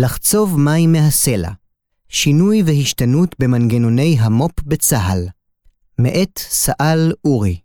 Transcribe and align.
לחצוב 0.00 0.60
מים 0.60 0.92
מהסלע, 0.92 1.50
שינוי 2.08 2.62
והשתנות 2.66 3.34
במנגנוני 3.38 4.16
המו"פ 4.20 4.52
בצה"ל, 4.62 5.28
מאת 5.98 6.38
סא"ל 6.38 7.12
אורי, 7.24 7.60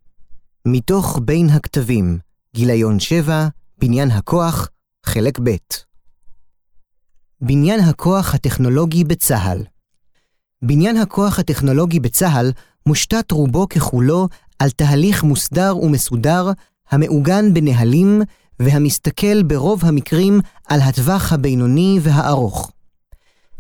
מתוך 0.68 1.20
בין 1.26 1.50
הכתבים, 1.50 2.20
גיליון 2.56 3.00
7, 3.00 3.48
בניין 3.78 4.12
הכוח, 4.12 4.70
חלק 5.06 5.40
ב'. 5.44 5.56
בניין 7.42 7.80
הכוח 7.80 8.36
הטכנולוגי 8.36 9.04
בצה"ל. 9.04 9.64
בניין 10.62 10.98
הכוח 10.98 11.40
הטכנולוגי 11.40 12.00
בצה"ל 12.00 12.52
מושתת 12.86 13.32
רובו 13.32 13.70
ככולו 13.70 14.28
על 14.60 14.70
תהליך 14.70 15.24
מוסדר 15.24 15.78
ומסודר 15.78 16.52
המעוגן 16.90 17.54
בנהלים 17.54 18.22
והמסתכל 18.60 19.44
ברוב 19.44 19.86
המקרים 19.86 20.40
על 20.68 20.82
הטווח 20.82 21.34
הבינוני 21.34 22.00
והארוך. 22.02 22.72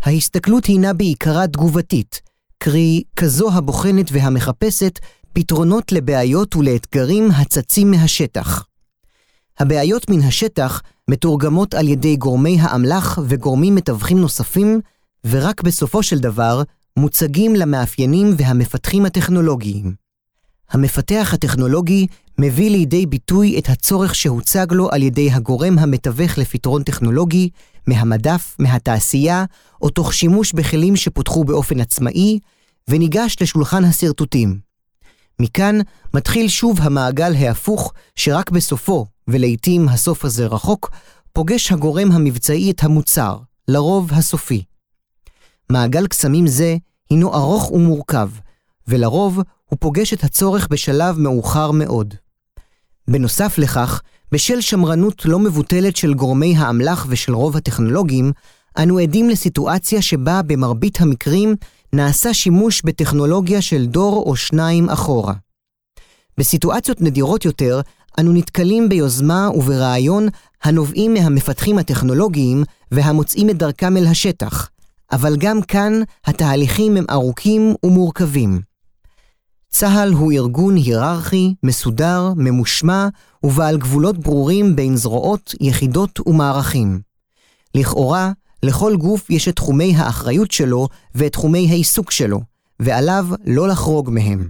ההסתכלות 0.03 0.65
הינה 0.65 0.93
בעיקרה 0.93 1.47
תגובתית, 1.47 2.21
קרי 2.57 3.03
כזו 3.15 3.51
הבוחנת 3.51 4.05
והמחפשת 4.11 4.99
פתרונות 5.33 5.91
לבעיות 5.91 6.55
ולאתגרים 6.55 7.31
הצצים 7.31 7.91
מהשטח. 7.91 8.65
הבעיות 9.59 10.09
מן 10.09 10.19
השטח 10.19 10.81
מתורגמות 11.09 11.73
על 11.73 11.87
ידי 11.87 12.15
גורמי 12.15 12.57
האמל"ח 12.61 13.19
וגורמים 13.27 13.75
מתווכים 13.75 14.19
נוספים, 14.21 14.81
ורק 15.25 15.61
בסופו 15.61 16.03
של 16.03 16.19
דבר 16.19 16.63
מוצגים 16.97 17.55
למאפיינים 17.55 18.33
והמפתחים 18.37 19.05
הטכנולוגיים. 19.05 19.93
המפתח 20.71 21.31
הטכנולוגי 21.33 22.07
מביא 22.37 22.69
לידי 22.71 23.05
ביטוי 23.05 23.59
את 23.59 23.69
הצורך 23.69 24.15
שהוצג 24.15 24.65
לו 24.71 24.91
על 24.91 25.03
ידי 25.03 25.31
הגורם 25.31 25.79
המתווך 25.79 26.37
לפתרון 26.37 26.83
טכנולוגי, 26.83 27.49
מהמדף, 27.87 28.55
מהתעשייה, 28.59 29.45
או 29.81 29.89
תוך 29.89 30.13
שימוש 30.13 30.53
בכלים 30.53 30.95
שפותחו 30.95 31.43
באופן 31.43 31.79
עצמאי, 31.79 32.39
וניגש 32.87 33.35
לשולחן 33.41 33.83
השרטוטים. 33.83 34.59
מכאן 35.39 35.79
מתחיל 36.13 36.47
שוב 36.47 36.81
המעגל 36.81 37.35
ההפוך, 37.35 37.93
שרק 38.15 38.51
בסופו, 38.51 39.05
ולעיתים 39.27 39.89
הסוף 39.89 40.25
הזה 40.25 40.45
רחוק, 40.45 40.91
פוגש 41.33 41.71
הגורם 41.71 42.11
המבצעי 42.11 42.71
את 42.71 42.83
המוצר, 42.83 43.37
לרוב 43.67 44.13
הסופי. 44.13 44.63
מעגל 45.69 46.07
קסמים 46.07 46.47
זה 46.47 46.77
הינו 47.09 47.33
ארוך 47.33 47.71
ומורכב, 47.71 48.29
ולרוב 48.87 49.39
הוא 49.65 49.77
פוגש 49.79 50.13
את 50.13 50.23
הצורך 50.23 50.67
בשלב 50.67 51.19
מאוחר 51.19 51.71
מאוד. 51.71 52.15
בנוסף 53.07 53.57
לכך, 53.57 54.01
בשל 54.31 54.61
שמרנות 54.61 55.25
לא 55.25 55.39
מבוטלת 55.39 55.95
של 55.95 56.13
גורמי 56.13 56.57
האמל"ח 56.57 57.05
ושל 57.09 57.33
רוב 57.33 57.57
הטכנולוגים, 57.57 58.31
אנו 58.77 58.97
עדים 58.97 59.29
לסיטואציה 59.29 60.01
שבה 60.01 60.41
במרבית 60.41 61.01
המקרים 61.01 61.55
נעשה 61.93 62.33
שימוש 62.33 62.81
בטכנולוגיה 62.85 63.61
של 63.61 63.85
דור 63.85 64.23
או 64.25 64.35
שניים 64.35 64.89
אחורה. 64.89 65.33
בסיטואציות 66.37 67.01
נדירות 67.01 67.45
יותר, 67.45 67.81
אנו 68.19 68.33
נתקלים 68.33 68.89
ביוזמה 68.89 69.49
וברעיון 69.55 70.27
הנובעים 70.63 71.13
מהמפתחים 71.13 71.77
הטכנולוגיים 71.77 72.63
והמוצאים 72.91 73.49
את 73.49 73.57
דרכם 73.57 73.97
אל 73.97 74.07
השטח, 74.07 74.69
אבל 75.11 75.35
גם 75.37 75.61
כאן 75.61 75.93
התהליכים 76.25 76.97
הם 76.97 77.05
ארוכים 77.09 77.73
ומורכבים. 77.85 78.72
צה"ל 79.73 80.13
הוא 80.13 80.31
ארגון 80.31 80.75
היררכי, 80.75 81.53
מסודר, 81.63 82.33
ממושמע 82.35 83.07
ובעל 83.43 83.77
גבולות 83.77 84.17
ברורים 84.17 84.75
בין 84.75 84.97
זרועות, 84.97 85.55
יחידות 85.61 86.19
ומערכים. 86.27 86.99
לכאורה, 87.75 88.31
לכל 88.63 88.95
גוף 88.95 89.29
יש 89.29 89.47
את 89.47 89.55
תחומי 89.55 89.95
האחריות 89.95 90.51
שלו 90.51 90.87
ואת 91.15 91.31
תחומי 91.31 91.67
העיסוק 91.69 92.11
שלו, 92.11 92.41
ועליו 92.79 93.27
לא 93.45 93.67
לחרוג 93.67 94.09
מהם. 94.09 94.49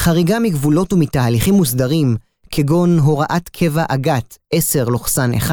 חריגה 0.00 0.38
מגבולות 0.38 0.92
ומתהליכים 0.92 1.54
מוסדרים, 1.54 2.16
כגון 2.50 2.98
הוראת 2.98 3.48
קבע 3.48 3.84
אג"ת 3.88 4.38
10-1, 4.54 5.50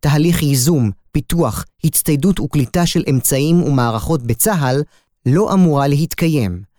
תהליך 0.00 0.42
ייזום, 0.42 0.90
פיתוח, 1.12 1.64
הצטיידות 1.84 2.40
וקליטה 2.40 2.86
של 2.86 3.04
אמצעים 3.10 3.62
ומערכות 3.62 4.22
בצה"ל, 4.22 4.82
לא 5.26 5.54
אמורה 5.54 5.88
להתקיים, 5.88 6.69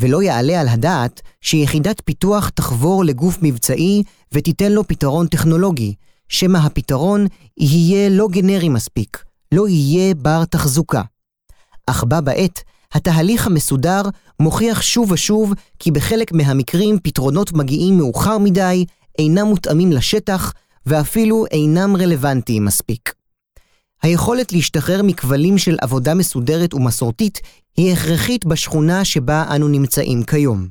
ולא 0.00 0.22
יעלה 0.22 0.60
על 0.60 0.68
הדעת 0.68 1.20
שיחידת 1.40 2.02
פיתוח 2.04 2.48
תחבור 2.48 3.04
לגוף 3.04 3.38
מבצעי 3.42 4.02
ותיתן 4.32 4.72
לו 4.72 4.88
פתרון 4.88 5.26
טכנולוגי, 5.26 5.94
שמא 6.28 6.58
הפתרון 6.58 7.26
יהיה 7.56 8.08
לא 8.08 8.28
גנרי 8.28 8.68
מספיק, 8.68 9.24
לא 9.52 9.68
יהיה 9.68 10.14
בר 10.14 10.44
תחזוקה. 10.44 11.02
אך 11.86 12.04
בה 12.04 12.20
בעת, 12.20 12.62
התהליך 12.94 13.46
המסודר 13.46 14.02
מוכיח 14.40 14.82
שוב 14.82 15.10
ושוב 15.12 15.54
כי 15.78 15.90
בחלק 15.90 16.32
מהמקרים 16.32 16.98
פתרונות 17.02 17.52
מגיעים 17.52 17.98
מאוחר 17.98 18.38
מדי, 18.38 18.84
אינם 19.18 19.46
מותאמים 19.46 19.92
לשטח, 19.92 20.52
ואפילו 20.86 21.46
אינם 21.50 21.96
רלוונטיים 21.96 22.64
מספיק. 22.64 23.19
היכולת 24.02 24.52
להשתחרר 24.52 25.02
מכבלים 25.02 25.58
של 25.58 25.76
עבודה 25.80 26.14
מסודרת 26.14 26.74
ומסורתית 26.74 27.40
היא 27.76 27.92
הכרחית 27.92 28.44
בשכונה 28.44 29.04
שבה 29.04 29.44
אנו 29.56 29.68
נמצאים 29.68 30.22
כיום. 30.22 30.68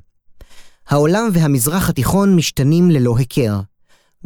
העולם 0.88 1.30
והמזרח 1.34 1.90
התיכון 1.90 2.36
משתנים 2.36 2.92
ללא 2.92 3.18
היכר. 3.18 3.60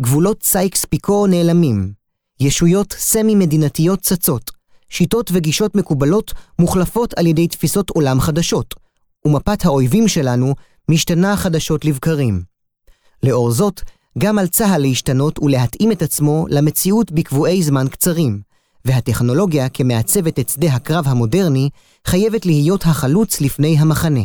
גבולות 0.02 0.44
סייקס 0.44 0.86
פיקו 0.86 1.28
נעלמים. 1.28 1.94
ישויות 2.40 2.96
סמי-מדינתיות 2.97 4.00
צצות. 4.00 4.52
שיטות 4.90 5.30
וגישות 5.34 5.75
מקובלות 5.75 6.34
מוחלפות 6.59 7.13
על 7.13 7.28
ידי 7.28 7.47
תפיסות 7.47 7.90
עולם 7.90 8.19
חדשות, 8.19 8.75
ומפת 9.25 9.66
האויבים 9.66 10.08
שלנו 10.08 10.56
משתנה 10.90 11.38
חדשות 11.38 11.86
לבקרים. 11.86 12.44
לאור 13.24 13.52
זאת, 13.52 13.81
גם 14.18 14.40
על 14.40 14.47
צה"ל 14.47 14.81
להשתנות 14.81 15.40
ולהתאים 15.40 15.92
את 15.92 16.02
עצמו 16.02 16.46
למציאות 16.50 17.12
בקבועי 17.12 17.63
זמן 17.63 17.88
קצרים, 17.88 18.42
והטכנולוגיה 18.86 19.70
כמעצבת 19.70 20.40
את 20.40 20.50
שדה 20.50 20.74
הקרב 20.74 21.08
המודרני, 21.08 21.70
חייבת 22.08 22.46
להיות 22.46 22.86
החלוץ 22.86 23.42
לפני 23.42 23.80
המחנה. 23.80 24.24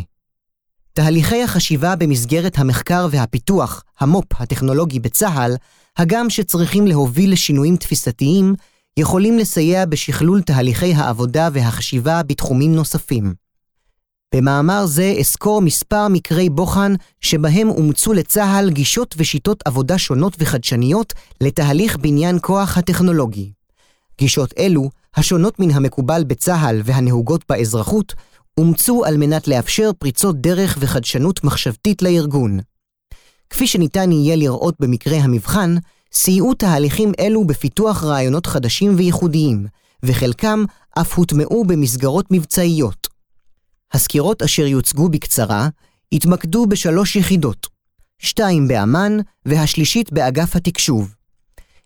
תהליכי 0.93 1.43
החשיבה 1.43 1.95
במסגרת 1.95 2.59
המחקר 2.59 3.07
והפיתוח, 3.11 3.83
המו"פ 3.99 4.41
הטכנולוגי 4.41 4.99
בצה"ל, 4.99 5.55
הגם 5.97 6.29
שצריכים 6.29 6.87
להוביל 6.87 7.31
לשינויים 7.31 7.75
תפיסתיים, 7.75 8.55
יכולים 8.97 9.37
לסייע 9.37 9.85
בשכלול 9.85 10.41
תהליכי 10.41 10.93
העבודה 10.93 11.49
והחשיבה 11.53 12.23
בתחומים 12.23 12.75
נוספים. 12.75 13.33
במאמר 14.35 14.85
זה 14.85 15.13
אסקור 15.21 15.61
מספר 15.61 16.07
מקרי 16.07 16.49
בוחן 16.49 16.93
שבהם 17.21 17.69
אומצו 17.69 18.13
לצה"ל 18.13 18.69
גישות 18.69 19.15
ושיטות 19.17 19.63
עבודה 19.65 19.97
שונות 19.97 20.35
וחדשניות 20.39 21.13
לתהליך 21.41 21.97
בניין 21.97 22.37
כוח 22.41 22.77
הטכנולוגי. 22.77 23.58
גישות 24.19 24.53
אלו, 24.57 24.89
השונות 25.15 25.59
מן 25.59 25.71
המקובל 25.71 26.23
בצה"ל 26.23 26.81
והנהוגות 26.85 27.43
באזרחות, 27.49 28.13
אומצו 28.57 29.05
על 29.05 29.17
מנת 29.17 29.47
לאפשר 29.47 29.91
פריצות 29.99 30.41
דרך 30.41 30.77
וחדשנות 30.79 31.43
מחשבתית 31.43 32.01
לארגון. 32.01 32.59
כפי 33.49 33.67
שניתן 33.67 34.11
יהיה 34.11 34.35
לראות 34.35 34.75
במקרה 34.79 35.17
המבחן, 35.17 35.75
סייעו 36.13 36.53
תהליכים 36.53 37.11
אלו 37.19 37.47
בפיתוח 37.47 38.03
רעיונות 38.03 38.45
חדשים 38.45 38.95
וייחודיים, 38.97 39.65
וחלקם 40.03 40.63
אף 40.99 41.17
הוטמעו 41.17 41.65
במסגרות 41.65 42.25
מבצעיות. 42.31 43.07
הסקירות 43.93 44.41
אשר 44.41 44.65
יוצגו 44.65 45.09
בקצרה 45.09 45.69
התמקדו 46.11 46.65
בשלוש 46.65 47.15
יחידות, 47.15 47.67
שתיים 48.19 48.67
באמ"ן 48.67 49.17
והשלישית 49.45 50.13
באגף 50.13 50.55
התקשוב. 50.55 51.13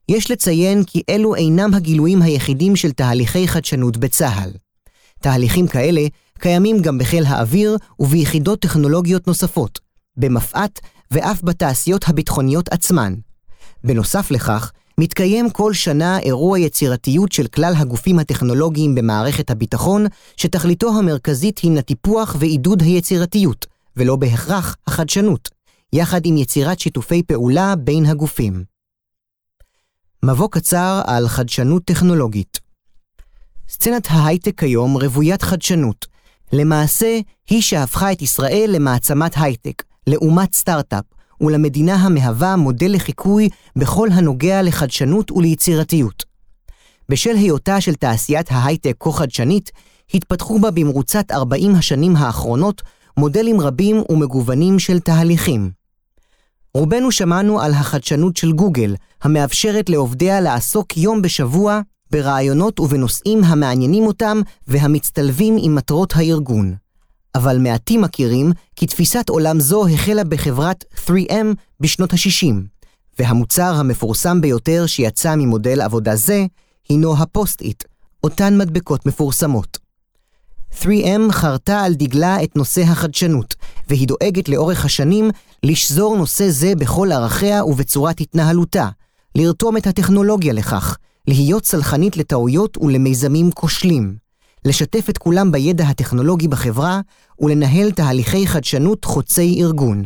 יש 0.09 0.31
לציין 0.31 0.83
כי 0.83 1.01
אלו 1.09 1.35
אינם 1.35 1.73
הגילויים 1.73 2.21
היחידים 2.21 2.75
של 2.75 2.91
תהליכי 2.91 3.47
חדשנות 3.47 3.97
בצה"ל. 3.97 4.51
תהליכים 5.21 5.67
כאלה 5.67 6.01
קיימים 6.39 6.81
גם 6.81 6.97
בחיל 6.97 7.25
האוויר 7.25 7.77
וביחידות 7.99 8.59
טכנולוגיות 8.59 9.27
נוספות, 9.27 9.79
במפא"ת 10.17 10.79
ואף 11.11 11.43
בתעשיות 11.43 12.05
הביטחוניות 12.07 12.69
עצמן. 12.69 13.13
בנוסף 13.83 14.31
לכך, 14.31 14.71
מתקיים 14.97 15.49
כל 15.49 15.73
שנה 15.73 16.19
אירוע 16.19 16.59
יצירתיות 16.59 17.31
של 17.31 17.47
כלל 17.47 17.73
הגופים 17.77 18.19
הטכנולוגיים 18.19 18.95
במערכת 18.95 19.51
הביטחון, 19.51 20.05
שתכליתו 20.37 20.97
המרכזית 20.97 21.59
הינה 21.59 21.81
טיפוח 21.81 22.35
ועידוד 22.39 22.81
היצירתיות, 22.81 23.65
ולא 23.97 24.15
בהכרח 24.15 24.75
החדשנות, 24.87 25.49
יחד 25.93 26.21
עם 26.25 26.37
יצירת 26.37 26.79
שיתופי 26.79 27.23
פעולה 27.23 27.75
בין 27.75 28.05
הגופים. 28.05 28.72
מבוא 30.25 30.47
קצר 30.51 31.01
על 31.05 31.27
חדשנות 31.27 31.83
טכנולוגית. 31.85 32.59
סצנת 33.69 34.07
ההייטק 34.09 34.59
כיום 34.59 34.97
רוויית 34.97 35.41
חדשנות. 35.41 36.05
למעשה, 36.53 37.19
היא 37.49 37.61
שהפכה 37.61 38.11
את 38.11 38.21
ישראל 38.21 38.69
למעצמת 38.73 39.33
הייטק, 39.37 39.83
לאומת 40.07 40.53
סטארט-אפ, 40.53 41.03
ולמדינה 41.41 41.95
המהווה 41.95 42.55
מודל 42.55 42.95
לחיקוי 42.95 43.49
בכל 43.75 44.07
הנוגע 44.11 44.61
לחדשנות 44.61 45.31
וליצירתיות. 45.31 46.23
בשל 47.09 47.35
היותה 47.35 47.81
של 47.81 47.95
תעשיית 47.95 48.51
ההייטק 48.51 48.95
כה 48.99 49.11
חדשנית, 49.11 49.71
התפתחו 50.13 50.59
בה 50.59 50.71
במרוצת 50.71 51.31
40 51.31 51.75
השנים 51.75 52.15
האחרונות 52.15 52.81
מודלים 53.17 53.61
רבים 53.61 54.03
ומגוונים 54.09 54.79
של 54.79 54.99
תהליכים. 54.99 55.82
רובנו 56.77 57.11
שמענו 57.11 57.61
על 57.61 57.71
החדשנות 57.71 58.37
של 58.37 58.51
גוגל, 58.51 58.95
המאפשרת 59.21 59.89
לעובדיה 59.89 60.41
לעסוק 60.41 60.97
יום 60.97 61.21
בשבוע 61.21 61.81
ברעיונות 62.11 62.79
ובנושאים 62.79 63.43
המעניינים 63.43 64.03
אותם 64.03 64.41
והמצטלבים 64.67 65.57
עם 65.59 65.75
מטרות 65.75 66.13
הארגון. 66.15 66.75
אבל 67.35 67.57
מעטים 67.57 68.01
מכירים 68.01 68.51
כי 68.75 68.87
תפיסת 68.87 69.29
עולם 69.29 69.59
זו 69.59 69.87
החלה 69.87 70.23
בחברת 70.23 70.85
3M 71.07 71.45
בשנות 71.79 72.13
ה-60, 72.13 72.53
והמוצר 73.19 73.73
המפורסם 73.75 74.41
ביותר 74.41 74.85
שיצא 74.87 75.35
ממודל 75.35 75.81
עבודה 75.81 76.15
זה 76.15 76.45
הינו 76.89 77.17
ה 77.17 77.25
Post-it, 77.25 77.83
אותן 78.23 78.57
מדבקות 78.57 79.05
מפורסמות. 79.05 79.82
3M 80.81 81.31
חרתה 81.31 81.81
על 81.81 81.93
דגלה 81.93 82.43
את 82.43 82.55
נושא 82.55 82.81
החדשנות, 82.81 83.55
והיא 83.87 84.07
דואגת 84.07 84.49
לאורך 84.49 84.85
השנים 84.85 85.29
לשזור 85.63 86.17
נושא 86.17 86.49
זה 86.49 86.75
בכל 86.75 87.11
ערכיה 87.11 87.65
ובצורת 87.65 88.21
התנהלותה, 88.21 88.89
לרתום 89.35 89.77
את 89.77 89.87
הטכנולוגיה 89.87 90.53
לכך, 90.53 90.97
להיות 91.27 91.65
סלחנית 91.65 92.17
לטעויות 92.17 92.77
ולמיזמים 92.77 93.51
כושלים, 93.51 94.15
לשתף 94.65 95.09
את 95.09 95.17
כולם 95.17 95.51
בידע 95.51 95.83
הטכנולוגי 95.83 96.47
בחברה 96.47 97.01
ולנהל 97.39 97.91
תהליכי 97.91 98.47
חדשנות 98.47 99.05
חוצי 99.05 99.57
ארגון. 99.61 100.05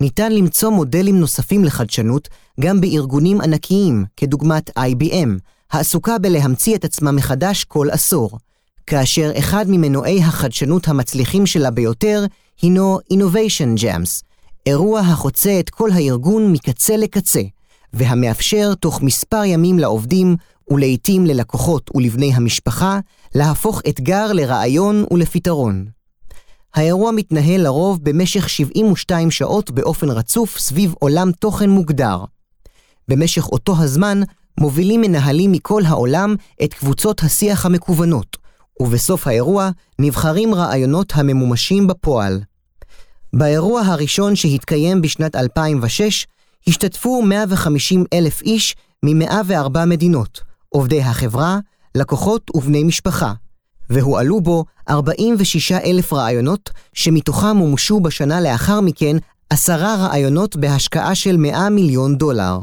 ניתן 0.00 0.32
למצוא 0.32 0.70
מודלים 0.70 1.20
נוספים 1.20 1.64
לחדשנות 1.64 2.28
גם 2.60 2.80
בארגונים 2.80 3.40
ענקיים, 3.40 4.04
כדוגמת 4.16 4.70
IBM, 4.78 5.28
העסוקה 5.72 6.18
בלהמציא 6.18 6.76
את 6.76 6.84
עצמה 6.84 7.12
מחדש 7.12 7.64
כל 7.64 7.90
עשור, 7.90 8.38
כאשר 8.86 9.32
אחד 9.38 9.64
ממנועי 9.68 10.22
החדשנות 10.22 10.88
המצליחים 10.88 11.46
שלה 11.46 11.70
ביותר 11.70 12.24
הינו 12.62 12.98
Innovation 13.12 13.80
Jams, 13.80 14.22
אירוע 14.66 15.00
החוצה 15.00 15.60
את 15.60 15.70
כל 15.70 15.90
הארגון 15.90 16.52
מקצה 16.52 16.96
לקצה, 16.96 17.42
והמאפשר 17.92 18.74
תוך 18.74 19.02
מספר 19.02 19.44
ימים 19.44 19.78
לעובדים 19.78 20.36
ולעיתים 20.70 21.26
ללקוחות 21.26 21.90
ולבני 21.94 22.34
המשפחה 22.34 22.98
להפוך 23.34 23.82
אתגר 23.88 24.32
לרעיון 24.32 25.04
ולפתרון. 25.10 25.86
האירוע 26.74 27.10
מתנהל 27.10 27.60
לרוב 27.60 27.98
במשך 28.02 28.48
72 28.48 29.30
שעות 29.30 29.70
באופן 29.70 30.10
רצוף 30.10 30.58
סביב 30.58 30.94
עולם 30.98 31.32
תוכן 31.32 31.70
מוגדר. 31.70 32.24
במשך 33.08 33.48
אותו 33.48 33.76
הזמן 33.78 34.20
מובילים 34.60 35.00
מנהלים 35.00 35.52
מכל 35.52 35.82
העולם 35.86 36.34
את 36.64 36.74
קבוצות 36.74 37.22
השיח 37.22 37.66
המקוונות, 37.66 38.36
ובסוף 38.80 39.26
האירוע 39.26 39.70
נבחרים 39.98 40.54
רעיונות 40.54 41.12
הממומשים 41.16 41.86
בפועל. 41.86 42.40
באירוע 43.32 43.80
הראשון 43.80 44.36
שהתקיים 44.36 45.02
בשנת 45.02 45.36
2006, 45.36 46.26
השתתפו 46.68 47.22
150 47.22 48.04
אלף 48.12 48.42
איש 48.42 48.76
מ-104 49.02 49.84
מדינות, 49.86 50.40
עובדי 50.68 51.02
החברה, 51.02 51.58
לקוחות 51.94 52.50
ובני 52.54 52.84
משפחה, 52.84 53.32
והועלו 53.90 54.40
בו 54.40 54.64
46 54.88 55.72
אלף 55.72 56.12
רעיונות, 56.12 56.70
שמתוכם 56.92 57.56
מומשו 57.56 58.00
בשנה 58.00 58.40
לאחר 58.40 58.80
מכן 58.80 59.16
עשרה 59.50 59.96
רעיונות 59.96 60.56
בהשקעה 60.56 61.14
של 61.14 61.36
100 61.36 61.68
מיליון 61.68 62.16
דולר. 62.16 62.58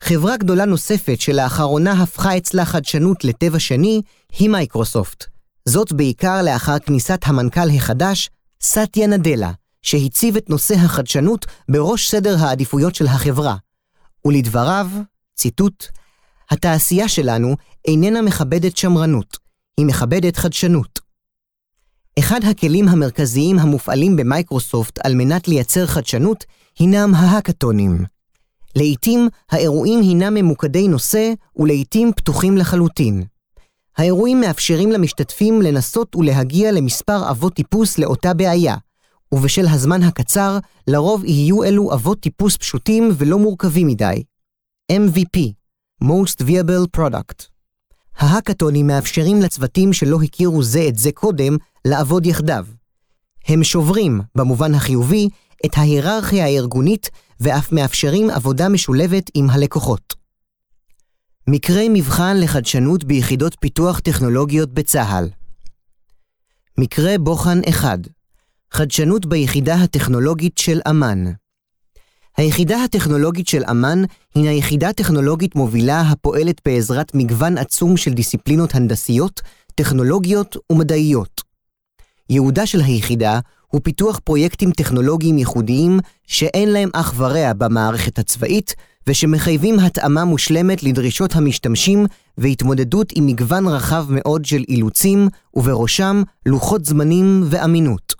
חברה 0.00 0.36
גדולה 0.36 0.64
נוספת 0.64 1.20
שלאחרונה 1.20 1.92
הפכה 1.92 2.36
אצלה 2.36 2.64
חדשנות 2.64 3.24
לטבע 3.24 3.58
שני 3.58 4.02
היא 4.38 4.48
מייקרוסופט. 4.48 5.24
זאת 5.64 5.92
בעיקר 5.92 6.42
לאחר 6.42 6.78
כניסת 6.78 7.20
המנכ"ל 7.24 7.70
החדש, 7.76 8.30
סטיה 8.62 9.06
נדלה, 9.06 9.52
שהציב 9.82 10.36
את 10.36 10.50
נושא 10.50 10.74
החדשנות 10.74 11.46
בראש 11.68 12.10
סדר 12.10 12.36
העדיפויות 12.38 12.94
של 12.94 13.06
החברה. 13.06 13.56
ולדבריו, 14.24 14.88
ציטוט, 15.34 15.86
התעשייה 16.50 17.08
שלנו 17.08 17.56
איננה 17.88 18.22
מכבדת 18.22 18.76
שמרנות, 18.76 19.38
היא 19.76 19.86
מכבדת 19.86 20.36
חדשנות. 20.36 21.00
אחד 22.18 22.40
הכלים 22.44 22.88
המרכזיים 22.88 23.58
המופעלים 23.58 24.16
במייקרוסופט 24.16 24.98
על 25.06 25.14
מנת 25.14 25.48
לייצר 25.48 25.86
חדשנות 25.86 26.44
הינם 26.78 27.14
ההאקתונים. 27.14 28.04
לעתים 28.76 29.28
האירועים 29.50 30.00
הינם 30.00 30.34
ממוקדי 30.34 30.88
נושא 30.88 31.32
ולעתים 31.56 32.12
פתוחים 32.16 32.56
לחלוטין. 32.56 33.24
האירועים 33.98 34.40
מאפשרים 34.40 34.92
למשתתפים 34.92 35.62
לנסות 35.62 36.16
ולהגיע 36.16 36.72
למספר 36.72 37.30
אבות 37.30 37.54
טיפוס 37.54 37.98
לאותה 37.98 38.34
בעיה, 38.34 38.76
ובשל 39.32 39.66
הזמן 39.68 40.02
הקצר, 40.02 40.58
לרוב 40.86 41.24
יהיו 41.24 41.64
אלו 41.64 41.92
אבות 41.92 42.20
טיפוס 42.20 42.56
פשוטים 42.56 43.10
ולא 43.18 43.38
מורכבים 43.38 43.86
מדי. 43.86 44.22
MVP, 44.92 45.40
Most 46.04 46.42
Viable 46.42 46.98
Product. 46.98 47.46
ההאקתונים 48.16 48.86
מאפשרים 48.86 49.42
לצוותים 49.42 49.92
שלא 49.92 50.18
הכירו 50.22 50.62
זה 50.62 50.84
את 50.88 50.96
זה 50.98 51.12
קודם 51.12 51.56
לעבוד 51.84 52.26
יחדיו. 52.26 52.66
הם 53.48 53.64
שוברים, 53.64 54.20
במובן 54.34 54.74
החיובי, 54.74 55.28
את 55.66 55.70
ההיררכיה 55.76 56.44
הארגונית 56.44 57.10
ואף 57.40 57.72
מאפשרים 57.72 58.30
עבודה 58.30 58.68
משולבת 58.68 59.30
עם 59.34 59.50
הלקוחות. 59.50 60.23
מקרי 61.48 61.88
מבחן 61.92 62.36
לחדשנות 62.40 63.04
ביחידות 63.04 63.56
פיתוח 63.60 63.98
טכנולוגיות 64.00 64.74
בצה"ל 64.74 65.28
מקרה 66.78 67.18
בוחן 67.18 67.60
1 67.68 67.98
חדשנות 68.70 69.26
ביחידה 69.26 69.74
הטכנולוגית 69.74 70.58
של 70.58 70.80
אמ"ן 70.90 71.24
היחידה 72.36 72.84
הטכנולוגית 72.84 73.48
של 73.48 73.62
אמ"ן 73.70 74.02
הינה 74.34 74.52
יחידה 74.52 74.92
טכנולוגית 74.92 75.54
מובילה 75.54 76.00
הפועלת 76.00 76.60
בעזרת 76.64 77.14
מגוון 77.14 77.58
עצום 77.58 77.96
של 77.96 78.12
דיסציפלינות 78.12 78.74
הנדסיות, 78.74 79.40
טכנולוגיות 79.74 80.56
ומדעיות. 80.70 81.40
ייעודה 82.30 82.66
של 82.66 82.80
היחידה 82.80 83.40
הוא 83.68 83.80
פיתוח 83.84 84.20
פרויקטים 84.24 84.70
טכנולוגיים 84.70 85.38
ייחודיים 85.38 86.00
שאין 86.26 86.68
להם 86.68 86.90
אח 86.92 87.14
ורע 87.16 87.52
במערכת 87.52 88.18
הצבאית 88.18 88.74
ושמחייבים 89.06 89.78
התאמה 89.78 90.24
מושלמת 90.24 90.82
לדרישות 90.82 91.36
המשתמשים 91.36 92.06
והתמודדות 92.38 93.12
עם 93.14 93.26
מגוון 93.26 93.68
רחב 93.68 94.06
מאוד 94.08 94.44
של 94.44 94.64
אילוצים, 94.68 95.28
ובראשם 95.54 96.22
לוחות 96.46 96.84
זמנים 96.84 97.42
ואמינות. 97.46 98.14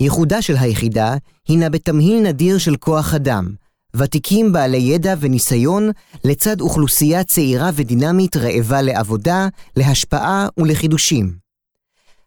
ייחודה 0.00 0.42
של 0.42 0.56
היחידה 0.56 1.14
הינה 1.48 1.70
בתמהיל 1.70 2.22
נדיר 2.22 2.58
של 2.58 2.76
כוח 2.76 3.14
אדם, 3.14 3.54
ותיקים 3.96 4.52
בעלי 4.52 4.76
ידע 4.76 5.14
וניסיון 5.20 5.90
לצד 6.24 6.60
אוכלוסייה 6.60 7.24
צעירה 7.24 7.70
ודינמית 7.74 8.36
רעבה 8.36 8.82
לעבודה, 8.82 9.48
להשפעה 9.76 10.46
ולחידושים. 10.58 11.36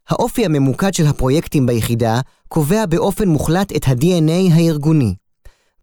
האופי 0.09 0.45
הממוקד 0.45 0.93
של 0.93 1.07
הפרויקטים 1.07 1.65
ביחידה 1.65 2.19
קובע 2.47 2.85
באופן 2.85 3.27
מוחלט 3.27 3.75
את 3.75 3.87
ה-DNA 3.87 4.53
הארגוני. 4.53 5.15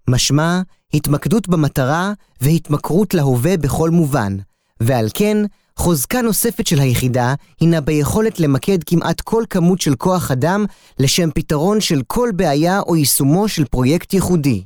משמע, 0.08 0.62
התמקדות 0.94 1.48
במטרה 1.48 2.12
והתמכרות 2.40 3.14
להווה 3.14 3.56
בכל 3.56 3.90
מובן, 3.90 4.36
ועל 4.80 5.08
כן, 5.14 5.36
חוזקה 5.76 6.22
נוספת 6.22 6.66
של 6.66 6.80
היחידה 6.80 7.34
הינה 7.60 7.80
ביכולת 7.80 8.40
למקד 8.40 8.84
כמעט 8.84 9.20
כל 9.20 9.44
כמות 9.50 9.80
של 9.80 9.94
כוח 9.94 10.30
אדם 10.30 10.64
לשם 10.98 11.30
פתרון 11.34 11.80
של 11.80 12.02
כל 12.06 12.30
בעיה 12.36 12.80
או 12.80 12.96
יישומו 12.96 13.48
של 13.48 13.64
פרויקט 13.64 14.14
ייחודי. 14.14 14.64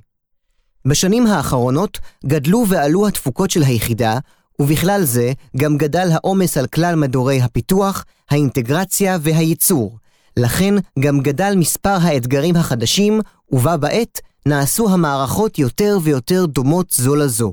בשנים 0.85 1.27
האחרונות 1.27 1.99
גדלו 2.27 2.65
ועלו 2.69 3.07
התפוקות 3.07 3.51
של 3.51 3.63
היחידה, 3.63 4.19
ובכלל 4.59 5.05
זה 5.05 5.33
גם 5.57 5.79
גדל 5.79 6.09
העומס 6.13 6.57
על 6.57 6.67
כלל 6.67 6.95
מדורי 6.95 7.43
הפיתוח, 7.43 8.05
האינטגרציה 8.31 9.19
והייצור. 9.21 9.99
לכן 10.37 10.75
גם 10.99 11.21
גדל 11.21 11.55
מספר 11.57 11.97
האתגרים 12.01 12.57
החדשים, 12.57 13.21
ובה 13.53 13.77
בעת 13.77 14.21
נעשו 14.47 14.89
המערכות 14.89 15.59
יותר 15.59 15.99
ויותר 16.03 16.47
דומות 16.47 16.91
זו 16.91 17.15
לזו. 17.15 17.53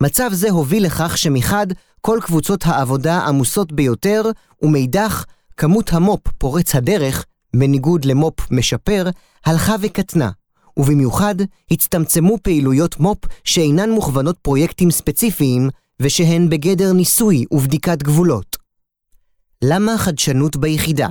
מצב 0.00 0.30
זה 0.32 0.50
הוביל 0.50 0.86
לכך 0.86 1.18
שמחד, 1.18 1.66
כל 2.00 2.18
קבוצות 2.22 2.66
העבודה 2.66 3.18
עמוסות 3.18 3.72
ביותר, 3.72 4.22
ומאידך, 4.62 5.24
כמות 5.56 5.92
המו"פ 5.92 6.20
פורץ 6.38 6.74
הדרך, 6.74 7.24
בניגוד 7.56 8.04
למו"פ 8.04 8.50
משפר, 8.50 9.10
הלכה 9.44 9.74
וקטנה, 9.80 10.30
ובמיוחד 10.76 11.34
הצטמצמו 11.70 12.38
פעילויות 12.42 13.00
מו"פ 13.00 13.18
שאינן 13.44 13.90
מוכוונות 13.90 14.38
פרויקטים 14.38 14.90
ספציפיים, 14.90 15.70
ושהן 16.00 16.48
בגדר 16.48 16.92
ניסוי 16.92 17.44
ובדיקת 17.50 18.02
גבולות. 18.02 18.56
למה 19.64 19.98
חדשנות 19.98 20.56
ביחידה? 20.56 21.08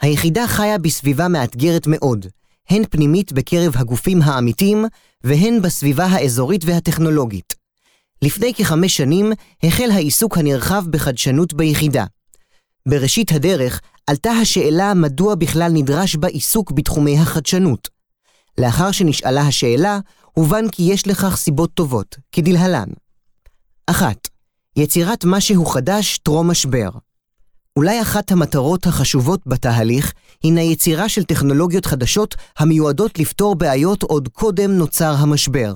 היחידה 0.00 0.46
חיה 0.46 0.78
בסביבה 0.78 1.28
מאתגרת 1.28 1.86
מאוד, 1.86 2.26
הן 2.68 2.82
פנימית 2.90 3.32
בקרב 3.32 3.72
הגופים 3.76 4.22
העמיתים, 4.22 4.84
והן 5.24 5.62
בסביבה 5.62 6.04
האזורית 6.04 6.64
והטכנולוגית. 6.64 7.54
לפני 8.22 8.54
כחמש 8.54 8.96
שנים 8.96 9.32
החל 9.62 9.90
העיסוק 9.92 10.38
הנרחב 10.38 10.84
בחדשנות 10.90 11.52
ביחידה. 11.52 12.04
בראשית 12.88 13.32
הדרך 13.32 13.80
עלתה 14.06 14.30
השאלה 14.30 14.94
מדוע 14.94 15.34
בכלל 15.34 15.72
נדרש 15.72 16.16
בה 16.16 16.28
עיסוק 16.28 16.72
בתחומי 16.72 17.18
החדשנות. 17.18 17.88
לאחר 18.58 18.92
שנשאלה 18.92 19.40
השאלה, 19.40 19.98
הובן 20.32 20.68
כי 20.68 20.82
יש 20.82 21.06
לכך 21.06 21.36
סיבות 21.36 21.74
טובות, 21.74 22.16
כדלהלן. 22.32 22.88
1. 23.86 24.28
יצירת 24.76 25.24
משהו 25.24 25.66
חדש 25.66 26.18
טרום 26.18 26.50
משבר. 26.50 26.88
אולי 27.76 28.02
אחת 28.02 28.32
המטרות 28.32 28.86
החשובות 28.86 29.40
בתהליך 29.46 30.12
הינה 30.42 30.60
יצירה 30.60 31.08
של 31.08 31.24
טכנולוגיות 31.24 31.86
חדשות 31.86 32.34
המיועדות 32.58 33.18
לפתור 33.18 33.54
בעיות 33.54 34.02
עוד 34.02 34.28
קודם 34.28 34.70
נוצר 34.70 35.14
המשבר. 35.18 35.74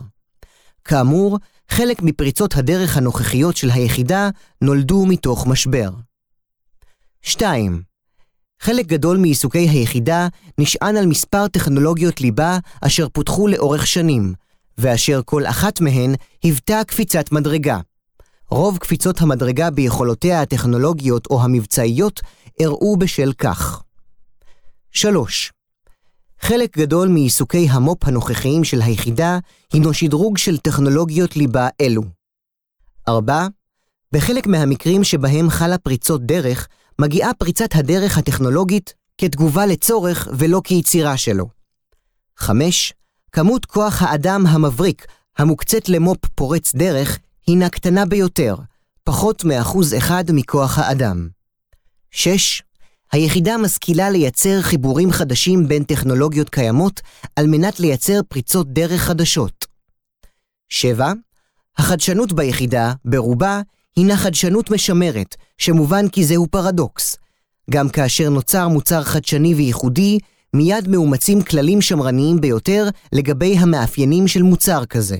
כאמור, 0.84 1.38
חלק 1.68 2.02
מפריצות 2.02 2.56
הדרך 2.56 2.96
הנוכחיות 2.96 3.56
של 3.56 3.70
היחידה 3.70 4.30
נולדו 4.62 5.06
מתוך 5.06 5.46
משבר. 5.46 5.90
2. 7.22 7.82
חלק 8.60 8.86
גדול 8.86 9.16
מעיסוקי 9.16 9.68
היחידה 9.68 10.28
נשען 10.58 10.96
על 10.96 11.06
מספר 11.06 11.48
טכנולוגיות 11.48 12.20
ליבה 12.20 12.58
אשר 12.80 13.08
פותחו 13.08 13.48
לאורך 13.48 13.86
שנים, 13.86 14.34
ואשר 14.78 15.20
כל 15.24 15.46
אחת 15.46 15.80
מהן 15.80 16.14
היוותה 16.42 16.80
קפיצת 16.86 17.32
מדרגה. 17.32 17.80
רוב 18.50 18.78
קפיצות 18.78 19.20
המדרגה 19.20 19.70
ביכולותיה 19.70 20.42
הטכנולוגיות 20.42 21.26
או 21.26 21.42
המבצעיות 21.42 22.20
אירעו 22.60 22.96
בשל 22.96 23.32
כך. 23.32 23.82
3. 24.90 25.52
חלק 26.40 26.78
גדול 26.78 27.08
מעיסוקי 27.08 27.68
המו"פ 27.70 28.04
הנוכחיים 28.04 28.64
של 28.64 28.82
היחידה 28.82 29.38
הינו 29.72 29.94
שדרוג 29.94 30.38
של 30.38 30.58
טכנולוגיות 30.58 31.36
ליבה 31.36 31.68
אלו. 31.80 32.02
4. 33.08 33.46
בחלק 34.12 34.46
מהמקרים 34.46 35.04
שבהם 35.04 35.50
חלה 35.50 35.78
פריצות 35.78 36.26
דרך, 36.26 36.68
מגיעה 36.98 37.34
פריצת 37.34 37.74
הדרך 37.74 38.18
הטכנולוגית 38.18 38.94
כתגובה 39.18 39.66
לצורך 39.66 40.28
ולא 40.38 40.60
כיצירה 40.64 41.16
שלו. 41.16 41.48
5. 42.36 42.92
כמות 43.32 43.66
כוח 43.66 44.02
האדם 44.02 44.46
המבריק 44.46 45.06
המוקצית 45.38 45.88
למו"פ 45.88 46.18
פורץ 46.34 46.74
דרך 46.74 47.18
הינה 47.48 47.68
קטנה 47.68 48.06
ביותר, 48.06 48.54
פחות 49.04 49.44
מאחוז 49.44 49.94
אחד 49.94 50.24
מכוח 50.32 50.78
האדם. 50.78 51.28
6. 52.10 52.62
היחידה 53.12 53.56
משכילה 53.56 54.10
לייצר 54.10 54.62
חיבורים 54.62 55.10
חדשים 55.12 55.68
בין 55.68 55.84
טכנולוגיות 55.84 56.48
קיימות 56.48 57.00
על 57.36 57.46
מנת 57.46 57.80
לייצר 57.80 58.20
פריצות 58.28 58.72
דרך 58.72 59.00
חדשות. 59.00 59.66
7. 60.68 61.12
החדשנות 61.78 62.32
ביחידה, 62.32 62.92
ברובה, 63.04 63.60
הינה 63.96 64.16
חדשנות 64.16 64.70
משמרת, 64.70 65.36
שמובן 65.58 66.08
כי 66.08 66.24
זהו 66.24 66.46
פרדוקס. 66.50 67.16
גם 67.70 67.88
כאשר 67.88 68.30
נוצר 68.30 68.68
מוצר 68.68 69.04
חדשני 69.04 69.54
וייחודי, 69.54 70.18
מיד 70.54 70.88
מאומצים 70.88 71.42
כללים 71.42 71.80
שמרניים 71.80 72.40
ביותר 72.40 72.88
לגבי 73.12 73.58
המאפיינים 73.58 74.28
של 74.28 74.42
מוצר 74.42 74.86
כזה. 74.86 75.16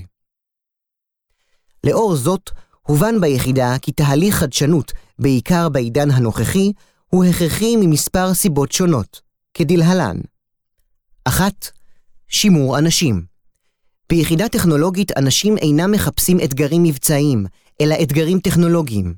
לאור 1.83 2.15
זאת, 2.15 2.49
הובן 2.81 3.21
ביחידה 3.21 3.75
כי 3.81 3.91
תהליך 3.91 4.35
חדשנות, 4.35 4.91
בעיקר 5.19 5.69
בעידן 5.69 6.11
הנוכחי, 6.11 6.71
הוא 7.07 7.25
הכרחי 7.25 7.75
ממספר 7.75 8.33
סיבות 8.33 8.71
שונות, 8.71 9.21
כדלהלן. 9.53 10.17
אחת, 11.25 11.69
שימור 12.27 12.77
אנשים. 12.77 13.25
ביחידה 14.09 14.49
טכנולוגית 14.49 15.17
אנשים 15.17 15.57
אינם 15.57 15.91
מחפשים 15.91 16.37
אתגרים 16.43 16.83
מבצעיים, 16.83 17.45
אלא 17.81 17.95
אתגרים 18.01 18.39
טכנולוגיים. 18.39 19.13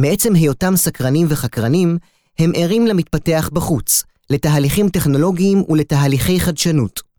מעצם 0.00 0.34
היותם 0.34 0.76
סקרנים 0.76 1.26
וחקרנים, 1.30 1.98
הם 2.38 2.52
ערים 2.54 2.86
למתפתח 2.86 3.50
בחוץ, 3.52 4.04
לתהליכים 4.30 4.88
טכנולוגיים 4.88 5.64
ולתהליכי 5.68 6.40
חדשנות. 6.40 7.09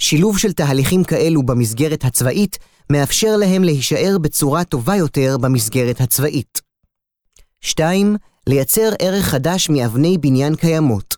שילוב 0.00 0.38
של 0.38 0.52
תהליכים 0.52 1.04
כאלו 1.04 1.42
במסגרת 1.42 2.04
הצבאית 2.04 2.58
מאפשר 2.90 3.36
להם 3.36 3.64
להישאר 3.64 4.16
בצורה 4.20 4.64
טובה 4.64 4.96
יותר 4.96 5.36
במסגרת 5.40 6.00
הצבאית. 6.00 6.60
2. 7.60 8.16
לייצר 8.46 8.90
ערך 8.98 9.24
חדש 9.24 9.70
מאבני 9.70 10.18
בניין 10.18 10.54
קיימות. 10.54 11.16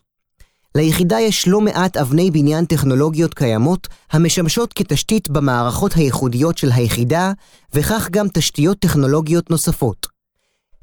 ליחידה 0.75 1.19
יש 1.19 1.47
לא 1.47 1.61
מעט 1.61 1.97
אבני 1.97 2.31
בניין 2.31 2.65
טכנולוגיות 2.65 3.33
קיימות 3.33 3.87
המשמשות 4.11 4.73
כתשתית 4.73 5.29
במערכות 5.29 5.93
הייחודיות 5.93 6.57
של 6.57 6.71
היחידה, 6.71 7.31
וכך 7.73 8.07
גם 8.11 8.27
תשתיות 8.33 8.79
טכנולוגיות 8.79 9.49
נוספות. 9.49 10.12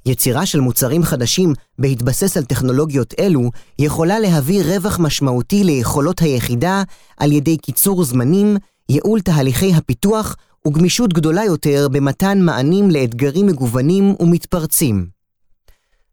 יצירה 0.07 0.47
של 0.47 0.61
מוצרים 0.61 1.03
חדשים 1.03 1.55
בהתבסס 1.79 2.37
על 2.37 2.45
טכנולוגיות 2.45 3.15
אלו 3.19 3.51
יכולה 3.79 4.19
להביא 4.19 4.63
רווח 4.63 4.99
משמעותי 4.99 5.65
ליכולות 5.65 6.21
היחידה 6.21 6.83
על 7.17 7.33
ידי 7.33 7.57
קיצור 7.57 8.05
זמנים, 8.05 8.57
ייעול 8.89 9.21
תהליכי 9.21 9.75
הפיתוח 9.75 10.37
וגמישות 10.67 11.13
גדולה 11.13 11.45
יותר 11.45 11.89
במתן 11.93 12.39
מענים 12.43 12.91
לאתגרים 12.91 13.47
מגוונים 13.47 14.15
ומתפרצים. 14.21 15.07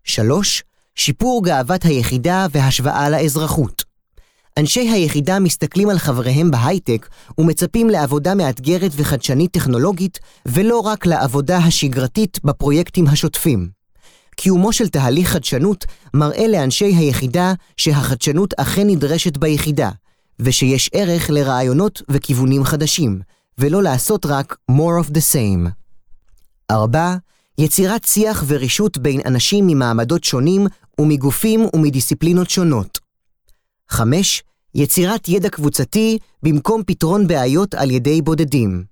3. 0.03 0.63
שיפור 0.95 1.43
גאוות 1.43 1.83
היחידה 1.85 2.47
והשוואה 2.51 3.09
לאזרחות. 3.09 3.83
אנשי 4.57 4.89
היחידה 4.89 5.39
מסתכלים 5.39 5.89
על 5.89 5.97
חבריהם 5.97 6.51
בהייטק 6.51 7.07
ומצפים 7.37 7.89
לעבודה 7.89 8.35
מאתגרת 8.35 8.91
וחדשנית 8.95 9.51
טכנולוגית, 9.51 10.19
ולא 10.45 10.79
רק 10.79 11.05
לעבודה 11.05 11.57
השגרתית 11.57 12.39
בפרויקטים 12.43 13.07
השוטפים. 13.07 13.76
קיומו 14.37 14.73
של 14.73 14.87
תהליך 14.87 15.29
חדשנות 15.29 15.85
מראה 16.13 16.47
לאנשי 16.47 16.85
היחידה 16.85 17.53
שהחדשנות 17.77 18.53
אכן 18.53 18.87
נדרשת 18.87 19.37
ביחידה, 19.37 19.89
ושיש 20.39 20.89
ערך 20.93 21.29
לרעיונות 21.29 22.01
וכיוונים 22.09 22.63
חדשים, 22.63 23.21
ולא 23.57 23.83
לעשות 23.83 24.25
רק 24.25 24.57
more 24.71 25.05
of 25.05 25.09
the 25.09 25.33
same. 25.33 25.69
4. 26.71 27.15
יצירת 27.57 28.05
שיח 28.05 28.43
ורישות 28.47 28.97
בין 28.97 29.21
אנשים 29.25 29.67
ממעמדות 29.67 30.23
שונים 30.23 30.67
ומגופים 31.01 31.65
ומדיסציפלינות 31.73 32.49
שונות. 32.49 32.99
5. 33.89 34.43
יצירת 34.75 35.29
ידע 35.29 35.49
קבוצתי 35.49 36.17
במקום 36.43 36.81
פתרון 36.87 37.27
בעיות 37.27 37.75
על 37.75 37.91
ידי 37.91 38.21
בודדים. 38.21 38.83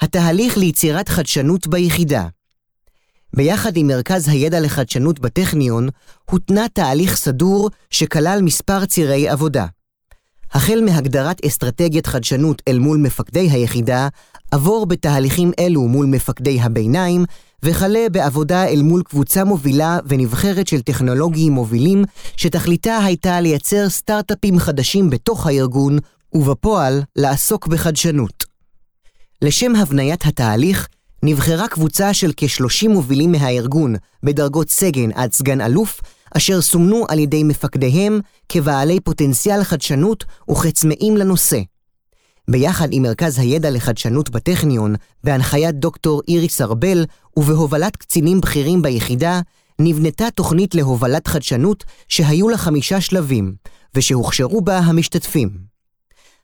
התהליך 0.00 0.56
ליצירת 0.56 1.08
חדשנות 1.08 1.66
ביחידה 1.66 2.26
ביחד 3.36 3.76
עם 3.76 3.86
מרכז 3.86 4.28
הידע 4.28 4.60
לחדשנות 4.60 5.20
בטכניון, 5.20 5.88
הותנה 6.30 6.66
תהליך 6.72 7.16
סדור 7.16 7.70
שכלל 7.90 8.42
מספר 8.42 8.84
צירי 8.84 9.28
עבודה. 9.28 9.66
החל 10.52 10.80
מהגדרת 10.84 11.44
אסטרטגיית 11.44 12.06
חדשנות 12.06 12.62
אל 12.68 12.78
מול 12.78 12.98
מפקדי 12.98 13.50
היחידה, 13.50 14.08
עבור 14.50 14.86
בתהליכים 14.86 15.52
אלו 15.58 15.82
מול 15.82 16.06
מפקדי 16.06 16.60
הביניים, 16.60 17.24
וכלה 17.62 18.06
בעבודה 18.12 18.66
אל 18.66 18.82
מול 18.82 19.02
קבוצה 19.02 19.44
מובילה 19.44 19.98
ונבחרת 20.06 20.66
של 20.66 20.80
טכנולוגיים 20.80 21.52
מובילים, 21.52 22.04
שתכליתה 22.36 22.98
הייתה 22.98 23.40
לייצר 23.40 23.88
סטארט-אפים 23.88 24.58
חדשים 24.58 25.10
בתוך 25.10 25.46
הארגון, 25.46 25.98
ובפועל 26.32 27.02
לעסוק 27.16 27.66
בחדשנות. 27.66 28.44
לשם 29.42 29.76
הבניית 29.76 30.26
התהליך, 30.26 30.88
נבחרה 31.22 31.68
קבוצה 31.68 32.14
של 32.14 32.32
כ-30 32.36 32.88
מובילים 32.88 33.32
מהארגון, 33.32 33.94
בדרגות 34.22 34.70
סגן 34.70 35.12
עד 35.12 35.32
סגן 35.32 35.60
אלוף, 35.60 36.00
אשר 36.36 36.60
סומנו 36.60 37.04
על 37.08 37.18
ידי 37.18 37.42
מפקדיהם 37.42 38.20
כבעלי 38.48 39.00
פוטנציאל 39.00 39.64
חדשנות 39.64 40.24
וכצמאים 40.50 41.16
לנושא. 41.16 41.60
ביחד 42.50 42.88
עם 42.90 43.02
מרכז 43.02 43.38
הידע 43.38 43.70
לחדשנות 43.70 44.30
בטכניון, 44.30 44.94
בהנחיית 45.24 45.74
דוקטור 45.74 46.22
איריס 46.28 46.60
ארבל 46.60 47.04
ובהובלת 47.36 47.96
קצינים 47.96 48.40
בכירים 48.40 48.82
ביחידה, 48.82 49.40
נבנתה 49.78 50.30
תוכנית 50.34 50.74
להובלת 50.74 51.26
חדשנות 51.26 51.84
שהיו 52.08 52.48
לה 52.48 52.58
חמישה 52.58 53.00
שלבים, 53.00 53.54
ושהוכשרו 53.94 54.60
בה 54.60 54.78
המשתתפים. 54.78 55.50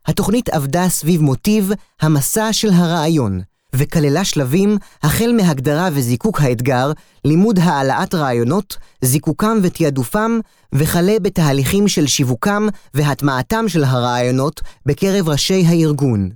התוכנית 0.07 0.49
עבדה 0.49 0.89
סביב 0.89 1.23
מוטיב 1.23 1.73
המסע 2.01 2.53
של 2.53 2.71
הרעיון, 2.73 3.41
וכללה 3.75 4.25
שלבים 4.25 4.77
החל 5.03 5.33
מהגדרה 5.37 5.89
וזיקוק 5.93 6.41
האתגר, 6.41 6.93
לימוד 7.25 7.59
העלאת 7.59 8.15
רעיונות, 8.15 8.77
זיקוקם 9.03 9.59
ותעדופם, 9.63 10.41
וכלה 10.75 11.19
בתהליכים 11.23 11.89
של 11.89 12.07
שיווקם 12.07 12.69
והטמעתם 12.95 13.69
של 13.69 13.85
הרעיונות 13.85 14.61
בקרב 14.87 15.29
ראשי 15.29 15.65
הארגון. 15.67 16.31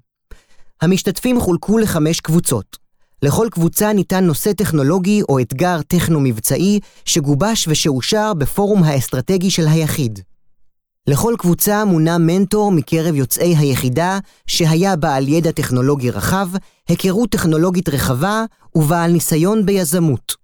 המשתתפים 0.83 1.41
חולקו 1.41 1.79
לחמש 1.79 2.21
קבוצות. 2.21 2.77
לכל 3.23 3.49
קבוצה 3.51 3.93
ניתן 3.93 4.25
נושא 4.25 4.53
טכנולוגי 4.53 5.23
או 5.29 5.41
אתגר 5.41 5.83
טכנו-מבצעי 5.83 6.81
שגובש 7.05 7.69
ושאושר 7.69 8.35
בפורום 8.35 8.83
האסטרטגי 8.83 9.51
של 9.51 9.69
היחיד. 9.69 10.21
לכל 11.11 11.35
קבוצה 11.39 11.85
מונה 11.85 12.19
מנטור 12.19 12.73
מקרב 12.73 13.15
יוצאי 13.15 13.57
היחידה, 13.57 14.19
שהיה 14.47 14.97
בעל 14.97 15.29
ידע 15.29 15.51
טכנולוגי 15.51 16.11
רחב, 16.11 16.49
היכרות 16.89 17.31
טכנולוגית 17.31 17.89
רחבה 17.89 18.45
ובעל 18.75 19.13
ניסיון 19.13 19.67
ביזמות. 19.67 20.35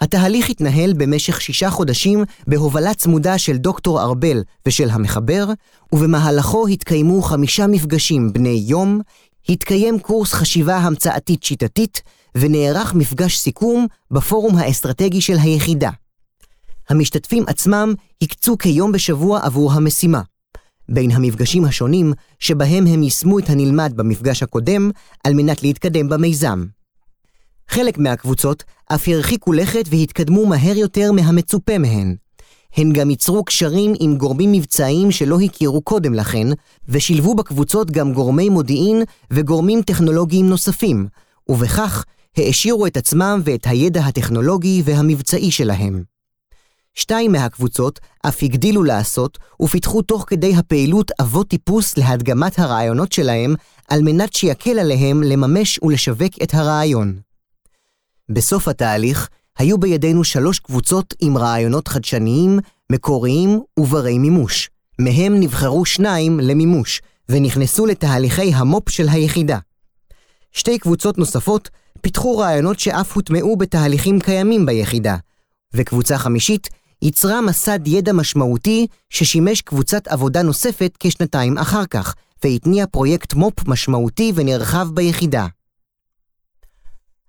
התהליך 0.00 0.50
התנהל 0.50 0.92
במשך 0.92 1.40
שישה 1.40 1.70
חודשים 1.70 2.24
בהובלה 2.46 2.94
צמודה 2.94 3.38
של 3.38 3.56
דוקטור 3.56 4.02
ארבל 4.02 4.42
ושל 4.66 4.90
המחבר, 4.90 5.46
ובמהלכו 5.92 6.68
התקיימו 6.68 7.22
חמישה 7.22 7.66
מפגשים 7.66 8.32
בני 8.32 8.64
יום, 8.66 9.00
התקיים 9.48 9.98
קורס 9.98 10.32
חשיבה 10.32 10.76
המצאתית 10.76 11.42
שיטתית, 11.42 12.02
ונערך 12.34 12.94
מפגש 12.94 13.38
סיכום 13.38 13.86
בפורום 14.10 14.56
האסטרטגי 14.56 15.20
של 15.20 15.36
היחידה. 15.42 15.90
המשתתפים 16.88 17.44
עצמם 17.46 17.94
הקצו 18.22 18.58
כיום 18.58 18.92
בשבוע 18.92 19.40
עבור 19.42 19.72
המשימה. 19.72 20.20
בין 20.88 21.10
המפגשים 21.10 21.64
השונים, 21.64 22.12
שבהם 22.38 22.86
הם 22.86 23.02
יישמו 23.02 23.38
את 23.38 23.50
הנלמד 23.50 23.92
במפגש 23.96 24.42
הקודם, 24.42 24.90
על 25.24 25.34
מנת 25.34 25.62
להתקדם 25.62 26.08
במיזם. 26.08 26.64
חלק 27.68 27.98
מהקבוצות 27.98 28.64
אף 28.86 29.08
הרחיקו 29.08 29.52
לכת 29.52 29.84
והתקדמו 29.90 30.46
מהר 30.46 30.76
יותר 30.76 31.12
מהמצופה 31.12 31.78
מהן. 31.78 32.16
הן 32.76 32.92
גם 32.92 33.10
ייצרו 33.10 33.44
קשרים 33.44 33.92
עם 34.00 34.16
גורמים 34.16 34.52
מבצעיים 34.52 35.10
שלא 35.10 35.40
הכירו 35.40 35.82
קודם 35.82 36.14
לכן, 36.14 36.46
ושילבו 36.88 37.34
בקבוצות 37.34 37.90
גם 37.90 38.12
גורמי 38.12 38.48
מודיעין 38.48 39.02
וגורמים 39.30 39.82
טכנולוגיים 39.82 40.48
נוספים, 40.48 41.06
ובכך 41.48 42.04
העשירו 42.36 42.86
את 42.86 42.96
עצמם 42.96 43.40
ואת 43.44 43.66
הידע 43.66 44.00
הטכנולוגי 44.00 44.82
והמבצעי 44.84 45.50
שלהם. 45.50 46.13
שתיים 46.94 47.32
מהקבוצות 47.32 48.00
אף 48.28 48.42
הגדילו 48.42 48.82
לעשות 48.82 49.38
ופיתחו 49.62 50.02
תוך 50.02 50.24
כדי 50.26 50.54
הפעילות 50.56 51.10
אבות 51.20 51.48
טיפוס 51.48 51.98
להדגמת 51.98 52.58
הרעיונות 52.58 53.12
שלהם 53.12 53.54
על 53.88 54.02
מנת 54.02 54.32
שיקל 54.32 54.78
עליהם 54.78 55.22
לממש 55.22 55.80
ולשווק 55.82 56.32
את 56.42 56.54
הרעיון. 56.54 57.18
בסוף 58.28 58.68
התהליך 58.68 59.28
היו 59.58 59.78
בידינו 59.78 60.24
שלוש 60.24 60.58
קבוצות 60.58 61.14
עם 61.20 61.38
רעיונות 61.38 61.88
חדשניים, 61.88 62.58
מקוריים 62.92 63.60
וברי 63.78 64.18
מימוש. 64.18 64.70
מהם 64.98 65.40
נבחרו 65.40 65.84
שניים 65.84 66.40
למימוש, 66.40 67.02
ונכנסו 67.28 67.86
לתהליכי 67.86 68.54
המו"פ 68.54 68.88
של 68.88 69.08
היחידה. 69.08 69.58
שתי 70.52 70.78
קבוצות 70.78 71.18
נוספות 71.18 71.70
פיתחו 72.00 72.38
רעיונות 72.38 72.80
שאף 72.80 73.16
הוטמעו 73.16 73.56
בתהליכים 73.56 74.20
קיימים 74.20 74.66
ביחידה, 74.66 75.16
וקבוצה 75.74 76.18
חמישית 76.18 76.68
יצרה 77.04 77.40
מסד 77.40 77.86
ידע 77.86 78.12
משמעותי 78.12 78.86
ששימש 79.10 79.60
קבוצת 79.60 80.08
עבודה 80.08 80.42
נוספת 80.42 80.96
כשנתיים 81.00 81.58
אחר 81.58 81.86
כך, 81.86 82.14
והתניע 82.44 82.86
פרויקט 82.86 83.34
מו"פ 83.34 83.68
משמעותי 83.68 84.32
ונרחב 84.34 84.88
ביחידה. 84.94 85.46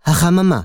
החממה 0.05 0.62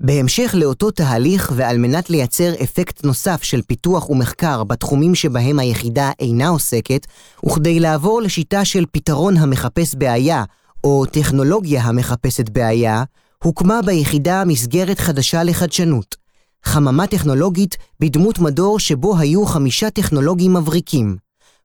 בהמשך 0.00 0.54
לאותו 0.58 0.90
תהליך 0.90 1.52
ועל 1.56 1.78
מנת 1.78 2.10
לייצר 2.10 2.52
אפקט 2.62 3.04
נוסף 3.04 3.42
של 3.42 3.62
פיתוח 3.62 4.10
ומחקר 4.10 4.64
בתחומים 4.64 5.14
שבהם 5.14 5.58
היחידה 5.58 6.10
אינה 6.20 6.48
עוסקת, 6.48 7.06
וכדי 7.46 7.80
לעבור 7.80 8.22
לשיטה 8.22 8.64
של 8.64 8.84
פתרון 8.92 9.36
המחפש 9.36 9.94
בעיה, 9.94 10.44
או 10.84 11.06
טכנולוגיה 11.06 11.82
המחפשת 11.82 12.48
בעיה, 12.48 13.04
הוקמה 13.44 13.82
ביחידה 13.82 14.44
מסגרת 14.44 14.98
חדשה 14.98 15.42
לחדשנות. 15.42 16.27
חממה 16.64 17.06
טכנולוגית 17.06 17.76
בדמות 18.00 18.38
מדור 18.38 18.78
שבו 18.78 19.18
היו 19.18 19.46
חמישה 19.46 19.90
טכנולוגים 19.90 20.54
מבריקים. 20.54 21.16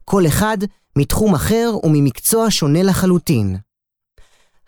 כל 0.06 0.28
אחד 0.28 0.58
מתחום 0.98 1.36
אחר 1.36 1.74
וממקצוע 1.84 2.46
שונה 2.50 2.84
לחלוטין. 2.84 3.58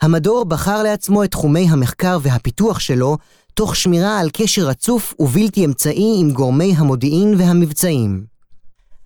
המדור 0.02 0.46
בחר 0.46 0.84
לעצמו 0.84 1.24
את 1.24 1.32
תחומי 1.32 1.68
המחקר 1.70 2.18
והפיתוח 2.22 2.80
שלו, 2.80 3.18
תוך 3.54 3.76
שמירה 3.76 4.20
על 4.20 4.30
קשר 4.34 4.68
רצוף 4.68 5.14
ובלתי 5.20 5.66
אמצעי 5.66 6.16
עם 6.20 6.32
גורמי 6.32 6.74
המודיעין 6.78 7.36
והמבצעים. 7.38 8.26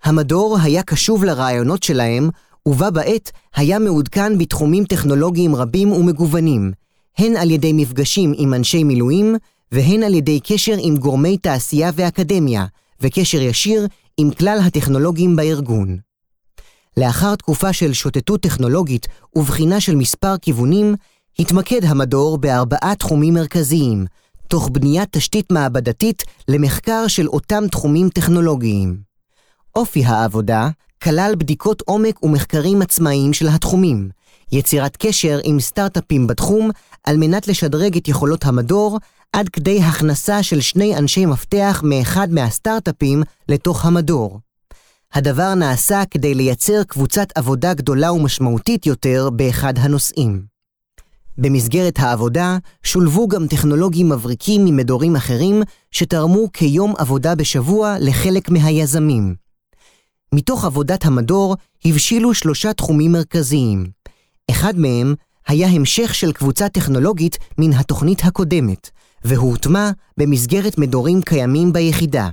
המדור 0.04 0.58
היה 0.62 0.82
קשוב 0.82 1.24
לרעיונות 1.24 1.82
שלהם, 1.82 2.30
ובה 2.66 2.90
בעת 2.90 3.30
היה 3.54 3.78
מעודכן 3.78 4.38
בתחומים 4.38 4.84
טכנולוגיים 4.84 5.56
רבים 5.56 5.92
ומגוונים, 5.92 6.72
הן 7.18 7.36
על 7.36 7.50
ידי 7.50 7.72
מפגשים 7.72 8.32
עם 8.36 8.54
אנשי 8.54 8.84
מילואים, 8.84 9.36
והן 9.72 10.02
על 10.02 10.14
ידי 10.14 10.40
קשר 10.40 10.74
עם 10.78 10.96
גורמי 10.96 11.38
תעשייה 11.38 11.90
ואקדמיה, 11.94 12.66
וקשר 13.00 13.40
ישיר 13.40 13.86
עם 14.16 14.30
כלל 14.30 14.58
הטכנולוגים 14.66 15.36
בארגון. 15.36 15.98
לאחר 16.96 17.34
תקופה 17.34 17.72
של 17.72 17.92
שוטטות 17.92 18.40
טכנולוגית 18.40 19.06
ובחינה 19.36 19.80
של 19.80 19.96
מספר 19.96 20.38
כיוונים, 20.38 20.94
התמקד 21.38 21.84
המדור 21.84 22.38
בארבעה 22.38 22.94
תחומים 22.94 23.34
מרכזיים, 23.34 24.06
תוך 24.48 24.68
בניית 24.72 25.08
תשתית 25.12 25.52
מעבדתית 25.52 26.24
למחקר 26.48 27.06
של 27.08 27.28
אותם 27.28 27.64
תחומים 27.70 28.08
טכנולוגיים. 28.08 29.00
אופי 29.76 30.04
העבודה 30.04 30.68
כלל 31.02 31.34
בדיקות 31.38 31.82
עומק 31.86 32.22
ומחקרים 32.22 32.82
עצמאיים 32.82 33.32
של 33.32 33.48
התחומים, 33.48 34.08
יצירת 34.52 34.96
קשר 34.96 35.38
עם 35.44 35.60
סטארט-אפים 35.60 36.26
בתחום 36.26 36.70
על 37.04 37.16
מנת 37.16 37.48
לשדרג 37.48 37.96
את 37.96 38.08
יכולות 38.08 38.44
המדור, 38.44 38.98
עד 39.32 39.48
כדי 39.48 39.82
הכנסה 39.82 40.42
של 40.42 40.60
שני 40.60 40.96
אנשי 40.96 41.26
מפתח 41.26 41.82
מאחד 41.84 42.28
מהסטארט-אפים 42.32 43.22
לתוך 43.48 43.84
המדור. 43.84 44.40
הדבר 45.12 45.54
נעשה 45.54 46.02
כדי 46.10 46.34
לייצר 46.34 46.82
קבוצת 46.84 47.28
עבודה 47.34 47.74
גדולה 47.74 48.12
ומשמעותית 48.12 48.86
יותר 48.86 49.30
באחד 49.30 49.74
הנושאים. 49.78 50.42
במסגרת 51.38 51.98
העבודה 51.98 52.58
שולבו 52.82 53.28
גם 53.28 53.46
טכנולוגים 53.46 54.08
מבריקים 54.08 54.64
ממדורים 54.64 55.16
אחרים 55.16 55.62
שתרמו 55.90 56.52
כיום 56.52 56.94
עבודה 56.98 57.34
בשבוע 57.34 57.96
לחלק 58.00 58.50
מהיזמים. 58.50 59.34
מתוך 60.34 60.64
עבודת 60.64 61.04
המדור 61.04 61.56
הבשילו 61.84 62.34
שלושה 62.34 62.72
תחומים 62.72 63.12
מרכזיים. 63.12 63.86
אחד 64.50 64.78
מהם 64.78 65.14
היה 65.46 65.68
המשך 65.68 66.14
של 66.14 66.32
קבוצה 66.32 66.68
טכנולוגית 66.68 67.38
מן 67.58 67.72
התוכנית 67.72 68.24
הקודמת, 68.24 68.90
והוטמע 69.24 69.90
במסגרת 70.16 70.78
מדורים 70.78 71.22
קיימים 71.22 71.72
ביחידה. 71.72 72.28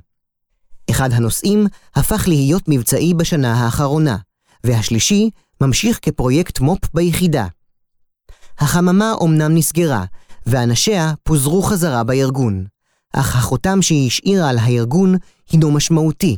אחד 0.89 1.13
הנושאים 1.13 1.67
הפך 1.95 2.27
להיות 2.27 2.63
מבצעי 2.67 3.13
בשנה 3.13 3.53
האחרונה, 3.53 4.17
והשלישי 4.63 5.29
ממשיך 5.61 5.99
כפרויקט 6.01 6.59
מו"פ 6.59 6.89
ביחידה. 6.93 7.47
החממה 8.59 9.13
אומנם 9.13 9.55
נסגרה, 9.55 10.03
ואנשיה 10.45 11.13
פוזרו 11.23 11.61
חזרה 11.61 12.03
בארגון, 12.03 12.65
אך 13.13 13.35
החותם 13.35 13.81
שהיא 13.81 14.07
השאירה 14.07 14.49
על 14.49 14.57
הארגון 14.57 15.15
הינו 15.51 15.71
משמעותי, 15.71 16.37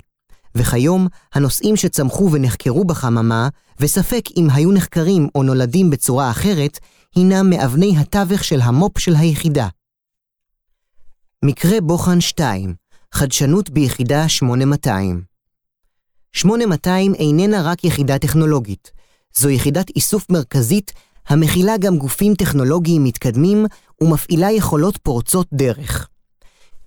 וכיום 0.56 1.08
הנושאים 1.34 1.76
שצמחו 1.76 2.30
ונחקרו 2.32 2.86
בחממה, 2.86 3.50
וספק 3.80 4.24
אם 4.38 4.48
היו 4.54 4.72
נחקרים 4.72 5.28
או 5.36 5.44
נולדים 5.44 5.90
בצורה 5.90 6.32
אחרת, 6.32 6.80
הינם 7.16 7.50
מאבני 7.50 7.98
התווך 7.98 8.44
של 8.44 8.62
המו"פ 8.62 9.00
של 9.00 9.16
היחידה. 9.16 9.68
מקרה 11.46 11.82
בוחן 11.82 12.22
2, 12.22 12.74
חדשנות 13.14 13.70
ביחידה 13.70 14.30
8200 14.30 15.22
8200 16.34 17.14
איננה 17.14 17.62
רק 17.62 17.84
יחידה 17.84 18.18
טכנולוגית, 18.18 18.92
זו 19.38 19.50
יחידת 19.50 19.90
איסוף 19.96 20.30
מרכזית 20.30 20.94
המכילה 21.28 21.78
גם 21.78 21.98
גופים 21.98 22.36
טכנולוגיים 22.36 23.04
מתקדמים 23.04 23.66
ומפעילה 24.02 24.52
יכולות 24.52 24.98
פורצות 24.98 25.48
דרך. 25.54 26.08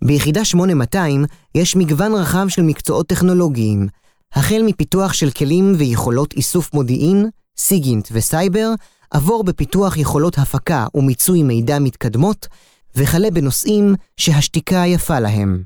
ביחידה 0.05 0.45
8200 0.45 1.25
יש 1.55 1.77
מגוון 1.77 2.15
רחב 2.15 2.49
של 2.49 2.63
מקצועות 2.63 3.07
טכנולוגיים, 3.07 3.89
החל 4.33 4.63
מפיתוח 4.67 5.13
של 5.13 5.31
כלים 5.31 5.75
ויכולות 5.79 6.33
איסוף 6.33 6.75
מודיעין, 6.75 7.29
סיגינט 7.57 8.09
וסייבר, 8.13 8.73
עבור 9.11 9.45
בפיתוח 9.45 9.97
יכולות 9.97 10.39
הפקה 10.39 10.87
ומיצוי 10.95 11.43
מידע 11.43 11.79
מתקדמות, 11.79 12.49
וכלה 12.97 13.31
בנושאים 13.31 13.95
שהשתיקה 14.17 14.83
יפה 14.87 15.21
להם. 15.21 15.63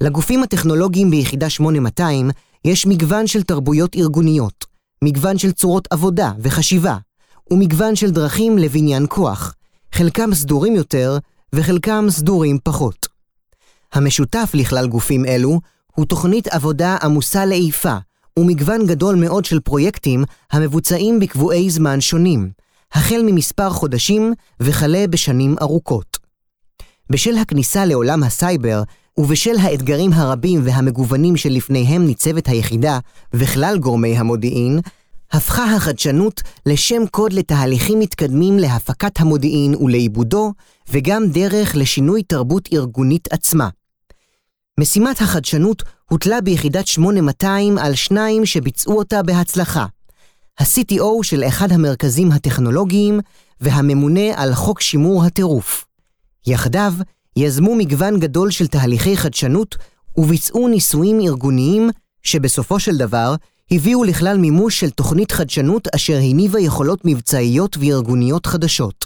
לגופים 0.00 0.42
הטכנולוגיים 0.42 1.10
ביחידה 1.10 1.50
8200 1.50 2.30
יש 2.64 2.86
מגוון 2.86 3.26
של 3.26 3.42
תרבויות 3.42 3.96
ארגוניות, 3.96 4.64
מגוון 5.04 5.38
של 5.38 5.52
צורות 5.52 5.88
עבודה 5.90 6.32
וחשיבה, 6.38 6.96
ומגוון 7.50 7.96
של 7.96 8.10
דרכים 8.10 8.58
לבניין 8.58 9.06
כוח, 9.08 9.54
חלקם 9.92 10.34
סדורים 10.34 10.76
יותר 10.76 11.18
וחלקם 11.54 12.06
סדורים 12.10 12.58
פחות. 12.64 13.08
המשותף 13.92 14.50
לכלל 14.54 14.86
גופים 14.86 15.26
אלו 15.26 15.60
הוא 15.94 16.06
תוכנית 16.06 16.48
עבודה 16.48 16.96
עמוסה 17.02 17.44
לעיפה, 17.44 17.96
ומגוון 18.38 18.86
גדול 18.86 19.14
מאוד 19.14 19.44
של 19.44 19.60
פרויקטים 19.60 20.24
המבוצעים 20.52 21.20
בקבועי 21.20 21.70
זמן 21.70 22.00
שונים, 22.00 22.50
החל 22.92 23.22
ממספר 23.26 23.70
חודשים 23.70 24.32
וכלה 24.60 25.06
בשנים 25.06 25.56
ארוכות. 25.60 26.23
בשל 27.10 27.38
הכניסה 27.38 27.84
לעולם 27.84 28.22
הסייבר 28.22 28.82
ובשל 29.18 29.56
האתגרים 29.60 30.12
הרבים 30.12 30.60
והמגוונים 30.64 31.36
שלפניהם 31.36 32.06
ניצבת 32.06 32.48
היחידה 32.48 32.98
וכלל 33.32 33.78
גורמי 33.78 34.16
המודיעין, 34.16 34.80
הפכה 35.32 35.74
החדשנות 35.74 36.42
לשם 36.66 37.06
קוד 37.10 37.32
לתהליכים 37.32 37.98
מתקדמים 37.98 38.58
להפקת 38.58 39.20
המודיעין 39.20 39.74
ולעיבודו, 39.74 40.52
וגם 40.90 41.26
דרך 41.26 41.76
לשינוי 41.76 42.22
תרבות 42.22 42.68
ארגונית 42.72 43.32
עצמה. 43.32 43.68
משימת 44.80 45.20
החדשנות 45.20 45.82
הוטלה 46.10 46.40
ביחידת 46.40 46.86
8200 46.86 47.78
על 47.78 47.94
שניים 47.94 48.46
שביצעו 48.46 48.98
אותה 48.98 49.22
בהצלחה. 49.22 49.86
ה-CTO 50.60 51.22
של 51.22 51.44
אחד 51.44 51.72
המרכזים 51.72 52.32
הטכנולוגיים 52.32 53.20
והממונה 53.60 54.42
על 54.42 54.54
חוק 54.54 54.80
שימור 54.80 55.24
הטירוף. 55.24 55.84
יחדיו 56.46 56.94
יזמו 57.36 57.74
מגוון 57.74 58.20
גדול 58.20 58.50
של 58.50 58.66
תהליכי 58.66 59.16
חדשנות 59.16 59.76
וביצעו 60.16 60.68
ניסויים 60.68 61.20
ארגוניים 61.20 61.90
שבסופו 62.22 62.80
של 62.80 62.96
דבר 62.96 63.34
הביאו 63.70 64.04
לכלל 64.04 64.38
מימוש 64.38 64.80
של 64.80 64.90
תוכנית 64.90 65.32
חדשנות 65.32 65.88
אשר 65.94 66.16
הניבה 66.16 66.60
יכולות 66.60 67.00
מבצעיות 67.04 67.76
וארגוניות 67.80 68.46
חדשות. 68.46 69.04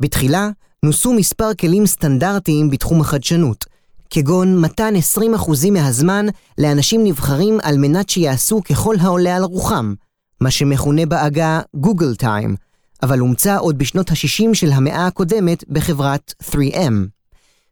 בתחילה 0.00 0.50
נוסו 0.84 1.12
מספר 1.12 1.54
כלים 1.54 1.86
סטנדרטיים 1.86 2.70
בתחום 2.70 3.00
החדשנות, 3.00 3.64
כגון 4.10 4.60
מתן 4.60 4.94
20% 5.36 5.70
מהזמן 5.70 6.26
לאנשים 6.58 7.04
נבחרים 7.04 7.58
על 7.62 7.78
מנת 7.78 8.08
שיעשו 8.08 8.62
ככל 8.62 8.96
העולה 9.00 9.36
על 9.36 9.42
רוחם, 9.42 9.94
מה 10.40 10.50
שמכונה 10.50 11.06
בעגה 11.06 11.60
גוגל 11.74 12.14
טיים, 12.14 12.56
אבל 13.02 13.18
הומצא 13.18 13.58
עוד 13.58 13.78
בשנות 13.78 14.10
ה-60 14.10 14.54
של 14.54 14.72
המאה 14.72 15.06
הקודמת 15.06 15.64
בחברת 15.68 16.34
3M. 16.42 16.92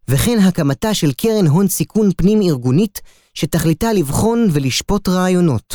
וכן 0.09 0.39
הקמתה 0.39 0.95
של 0.95 1.13
קרן 1.13 1.47
הון 1.47 1.69
סיכון 1.69 2.11
פנים-ארגונית, 2.17 3.01
שתכליתה 3.35 3.93
לבחון 3.93 4.49
ולשפוט 4.53 5.09
רעיונות. 5.09 5.75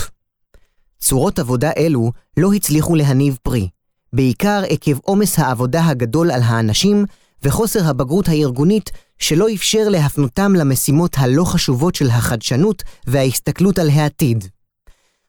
צורות 0.99 1.39
עבודה 1.39 1.71
אלו 1.77 2.11
לא 2.37 2.53
הצליחו 2.53 2.95
להניב 2.95 3.37
פרי, 3.43 3.69
בעיקר 4.13 4.63
עקב 4.69 4.99
עומס 5.01 5.39
העבודה 5.39 5.85
הגדול 5.85 6.31
על 6.31 6.41
האנשים 6.41 7.05
וחוסר 7.43 7.89
הבגרות 7.89 8.27
הארגונית 8.27 8.89
שלא 9.19 9.47
אפשר 9.53 9.89
להפנותם 9.89 10.55
למשימות 10.55 11.15
הלא 11.17 11.43
חשובות 11.43 11.95
של 11.95 12.09
החדשנות 12.09 12.83
וההסתכלות 13.07 13.79
על 13.79 13.89
העתיד. 13.89 14.47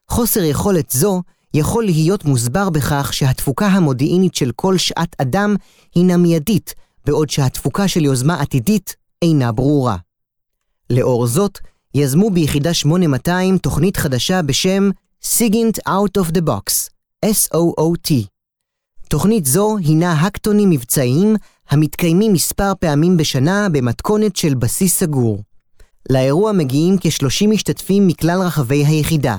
חוסר 0.09 0.43
יכולת 0.43 0.91
זו 0.91 1.21
יכול 1.53 1.83
להיות 1.83 2.25
מוסבר 2.25 2.69
בכך 2.69 3.13
שהתפוקה 3.13 3.67
המודיעינית 3.67 4.35
של 4.35 4.51
כל 4.55 4.77
שעת 4.77 5.15
אדם 5.21 5.55
הינה 5.95 6.17
מיידית, 6.17 6.73
בעוד 7.05 7.29
שהתפוקה 7.29 7.87
של 7.87 8.05
יוזמה 8.05 8.41
עתידית 8.41 8.95
אינה 9.21 9.51
ברורה. 9.51 9.97
לאור 10.89 11.27
זאת, 11.27 11.59
יזמו 11.95 12.29
ביחידה 12.29 12.73
8200 12.73 13.57
תוכנית 13.57 13.97
חדשה 13.97 14.41
בשם 14.41 14.89
Sigint 15.23 15.89
Out 15.89 16.21
of 16.21 16.31
the 16.31 16.41
Box, 16.41 16.89
SOOT. 17.25 18.11
תוכנית 19.09 19.45
זו 19.45 19.77
הינה 19.77 20.13
הקטונים 20.13 20.69
מבצעיים 20.69 21.35
המתקיימים 21.69 22.33
מספר 22.33 22.71
פעמים 22.79 23.17
בשנה 23.17 23.67
במתכונת 23.71 24.35
של 24.35 24.55
בסיס 24.55 24.99
סגור. 24.99 25.43
לאירוע 26.09 26.51
מגיעים 26.51 26.97
כ-30 27.01 27.47
משתתפים 27.47 28.07
מכלל 28.07 28.41
רחבי 28.41 28.85
היחידה, 28.85 29.37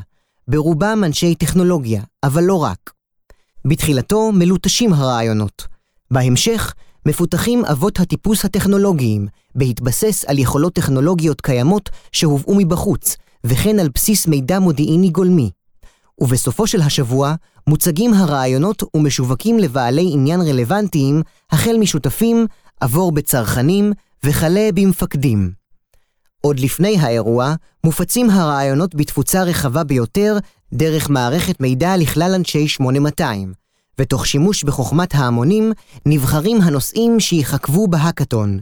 ברובם 0.49 1.03
אנשי 1.07 1.35
טכנולוגיה, 1.35 2.03
אבל 2.23 2.43
לא 2.45 2.63
רק. 2.63 2.93
בתחילתו 3.65 4.33
מלוטשים 4.33 4.93
הרעיונות. 4.93 5.67
בהמשך, 6.11 6.75
מפותחים 7.07 7.65
אבות 7.65 8.01
הטיפוס 8.01 8.45
הטכנולוגיים, 8.45 9.27
בהתבסס 9.55 10.25
על 10.25 10.39
יכולות 10.39 10.73
טכנולוגיות 10.73 11.41
קיימות 11.41 11.91
שהובאו 12.13 12.55
מבחוץ, 12.55 13.17
וכן 13.45 13.79
על 13.79 13.89
בסיס 13.95 14.27
מידע 14.27 14.59
מודיעיני 14.59 15.11
גולמי. 15.11 15.51
ובסופו 16.21 16.67
של 16.67 16.81
השבוע 16.81 17.35
מוצגים 17.67 18.15
הרעיונות 18.15 18.83
ומשווקים 18.97 19.59
לבעלי 19.59 20.11
עניין 20.13 20.41
רלוונטיים, 20.41 21.23
החל 21.51 21.77
משותפים, 21.81 22.47
עבור 22.81 23.13
בצרכנים 23.13 23.93
וכלה 24.25 24.69
במפקדים. 24.75 25.64
עוד 26.45 26.61
לפני 26.61 26.99
האירוע, 26.99 27.55
מופצים 27.85 28.31
הרעיונות 28.31 28.95
בתפוצה 28.95 29.43
רחבה 29.43 29.85
ביותר 29.85 30.39
דרך 30.73 31.11
מערכת 31.11 31.61
מידע 31.61 31.97
לכלל 31.97 32.33
אנשי 32.35 32.69
8200, 32.69 33.53
ותוך 33.99 34.27
שימוש 34.27 34.65
בחוכמת 34.65 35.15
ההמונים, 35.15 35.73
נבחרים 36.07 36.61
הנושאים 36.63 37.21
שיחכבו 37.21 37.89
בהאקתון. 37.89 38.61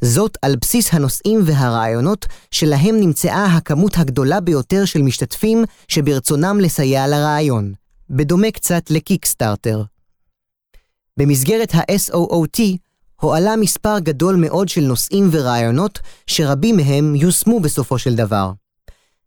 זאת 0.00 0.38
על 0.42 0.56
בסיס 0.56 0.94
הנושאים 0.94 1.40
והרעיונות 1.44 2.26
שלהם 2.50 3.00
נמצאה 3.00 3.44
הכמות 3.44 3.98
הגדולה 3.98 4.40
ביותר 4.40 4.84
של 4.84 5.02
משתתפים 5.02 5.64
שברצונם 5.88 6.58
לסייע 6.60 7.06
לרעיון, 7.06 7.72
בדומה 8.10 8.50
קצת 8.50 8.90
לקיקסטארטר. 8.90 9.82
במסגרת 11.16 11.74
ה-SOOT 11.74 12.60
הועלה 13.20 13.56
מספר 13.56 13.98
גדול 13.98 14.36
מאוד 14.36 14.68
של 14.68 14.80
נושאים 14.80 15.28
ורעיונות 15.30 15.98
שרבים 16.26 16.76
מהם 16.76 17.14
יושמו 17.14 17.60
בסופו 17.60 17.98
של 17.98 18.14
דבר. 18.14 18.52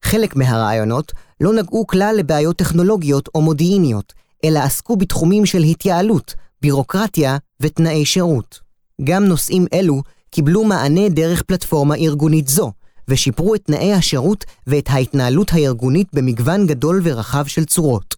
חלק 0.04 0.36
מהרעיונות 0.36 1.12
לא 1.41 1.54
נגעו 1.54 1.88
כלל 1.88 2.15
לבעיות 2.19 2.56
טכנולוגיות 2.56 3.30
או 3.36 3.41
מודיעיניות, 3.41 4.13
אלא 4.43 4.60
עסקו 4.60 4.95
בתחומים 4.95 5.45
של 5.45 5.63
התייעלות, 5.63 6.36
בירוקרטיה 6.62 7.38
ותנאי 7.60 8.06
שירות. 8.06 8.60
גם 9.04 9.26
נושאים 9.26 9.65
אלו 9.73 10.02
קיבלו 10.32 10.63
מענה 10.63 11.10
דרך 11.10 11.43
פלטפורמה 11.43 11.95
ארגונית 11.95 12.47
זו, 12.47 12.71
ושיפרו 13.08 13.56
את 13.56 13.65
תנאי 13.65 13.93
השירות 13.93 14.45
ואת 14.67 14.89
ההתנהלות 14.89 15.54
הארגונית 15.54 16.08
במגוון 16.13 16.67
גדול 16.67 17.02
ורחב 17.04 17.45
של 17.45 17.65
צורות. 17.65 18.16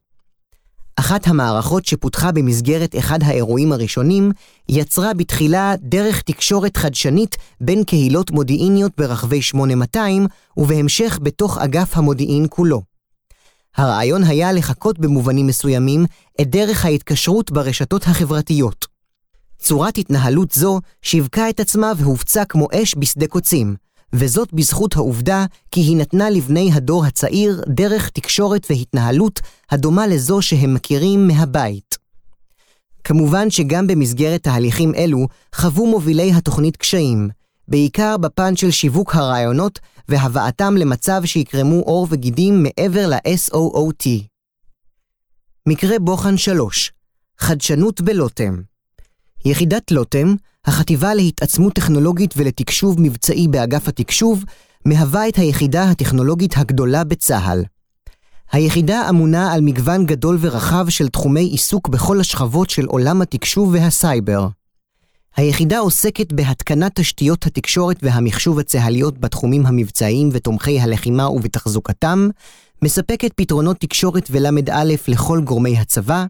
אחת 0.99 1.27
המערכות 1.27 1.85
שפותחה 1.85 2.31
במסגרת 2.31 2.95
אחד 2.97 3.23
האירועים 3.23 3.71
הראשונים, 3.71 4.31
יצרה 4.69 5.13
בתחילה 5.13 5.73
דרך 5.79 6.21
תקשורת 6.21 6.77
חדשנית 6.77 7.37
בין 7.61 7.83
קהילות 7.83 8.31
מודיעיניות 8.31 8.91
ברחבי 8.97 9.41
8200, 9.41 10.27
ובהמשך 10.57 11.19
בתוך 11.23 11.57
אגף 11.57 11.97
המודיעין 11.97 12.45
כולו. 12.49 12.81
הרעיון 13.77 14.23
היה 14.23 14.51
לחקות 14.51 14.99
במובנים 14.99 15.47
מסוימים 15.47 16.05
את 16.41 16.47
דרך 16.49 16.85
ההתקשרות 16.85 17.51
ברשתות 17.51 18.03
החברתיות. 18.03 18.85
צורת 19.59 19.97
התנהלות 19.97 20.51
זו 20.51 20.79
שיווקה 21.01 21.49
את 21.49 21.59
עצמה 21.59 21.91
והופצה 21.97 22.45
כמו 22.45 22.67
אש 22.73 22.95
בשדה 22.97 23.27
קוצים, 23.27 23.75
וזאת 24.13 24.53
בזכות 24.53 24.95
העובדה 24.95 25.45
כי 25.71 25.81
היא 25.81 25.97
נתנה 25.97 26.29
לבני 26.29 26.71
הדור 26.73 27.05
הצעיר 27.05 27.63
דרך 27.67 28.09
תקשורת 28.09 28.67
והתנהלות 28.69 29.39
הדומה 29.71 30.07
לזו 30.07 30.41
שהם 30.41 30.73
מכירים 30.73 31.27
מהבית. 31.27 31.97
כמובן 33.03 33.49
שגם 33.49 33.87
במסגרת 33.87 34.43
תהליכים 34.43 34.95
אלו 34.95 35.27
חוו 35.55 35.87
מובילי 35.87 36.31
התוכנית 36.33 36.77
קשיים, 36.77 37.29
בעיקר 37.67 38.17
בפן 38.17 38.55
של 38.55 38.71
שיווק 38.71 39.15
הרעיונות 39.15 39.79
והבאתם 40.09 40.77
למצב 40.77 41.21
שיקרמו 41.25 41.79
עור 41.79 42.07
וגידים 42.09 42.63
מעבר 42.63 43.07
ל-SOOT. 43.07 44.07
מקרה 45.67 45.99
בוחן 45.99 46.37
3 46.37 46.91
חדשנות 47.37 48.01
בלוטם 48.01 48.61
יחידת 49.45 49.91
לוטם, 49.91 50.35
החטיבה 50.65 51.13
להתעצמות 51.13 51.73
טכנולוגית 51.73 52.33
ולתקשוב 52.37 52.95
מבצעי 53.01 53.47
באגף 53.47 53.87
התקשוב, 53.87 54.43
מהווה 54.85 55.27
את 55.27 55.35
היחידה 55.35 55.83
הטכנולוגית 55.83 56.57
הגדולה 56.57 57.03
בצה"ל. 57.03 57.63
היחידה 58.51 59.09
אמונה 59.09 59.53
על 59.53 59.61
מגוון 59.61 60.05
גדול 60.05 60.37
ורחב 60.41 60.89
של 60.89 61.09
תחומי 61.09 61.41
עיסוק 61.43 61.87
בכל 61.87 62.19
השכבות 62.19 62.69
של 62.69 62.85
עולם 62.85 63.21
התקשוב 63.21 63.69
והסייבר. 63.73 64.47
היחידה 65.35 65.79
עוסקת 65.79 66.33
בהתקנת 66.33 66.91
תשתיות 66.95 67.45
התקשורת 67.45 67.97
והמחשוב 68.03 68.59
הצה"ליות 68.59 69.17
בתחומים 69.17 69.65
המבצעיים 69.65 70.29
ותומכי 70.31 70.79
הלחימה 70.79 71.29
ובתחזוקתם, 71.29 72.29
מספקת 72.81 73.31
פתרונות 73.35 73.77
תקשורת 73.77 74.27
ול"א 74.31 74.83
לכל 75.07 75.41
גורמי 75.41 75.77
הצבא, 75.77 76.25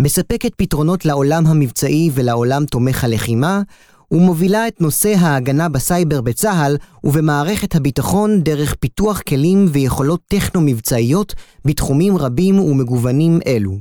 מספקת 0.00 0.52
פתרונות 0.56 1.04
לעולם 1.04 1.46
המבצעי 1.46 2.10
ולעולם 2.14 2.64
תומך 2.66 3.04
הלחימה, 3.04 3.62
ומובילה 4.10 4.68
את 4.68 4.80
נושא 4.80 5.14
ההגנה 5.18 5.68
בסייבר 5.68 6.20
בצה"ל 6.20 6.76
ובמערכת 7.04 7.74
הביטחון 7.74 8.42
דרך 8.42 8.74
פיתוח 8.74 9.20
כלים 9.20 9.66
ויכולות 9.72 10.20
טכנו-מבצעיות 10.28 11.34
בתחומים 11.64 12.16
רבים 12.16 12.58
ומגוונים 12.58 13.40
אלו. 13.46 13.78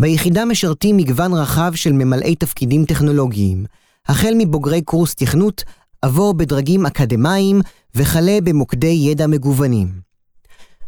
ביחידה 0.00 0.44
משרתים 0.44 0.96
מגוון 0.96 1.32
רחב 1.32 1.72
של 1.74 1.92
ממלאי 1.92 2.34
תפקידים 2.34 2.84
טכנולוגיים, 2.84 3.64
החל 4.06 4.34
מבוגרי 4.38 4.82
קורס 4.82 5.14
תכנות, 5.14 5.64
עבור 6.02 6.34
בדרגים 6.34 6.86
אקדמיים 6.86 7.60
וכלה 7.94 8.38
במוקדי 8.44 8.86
ידע 9.10 9.26
מגוונים. 9.26 10.11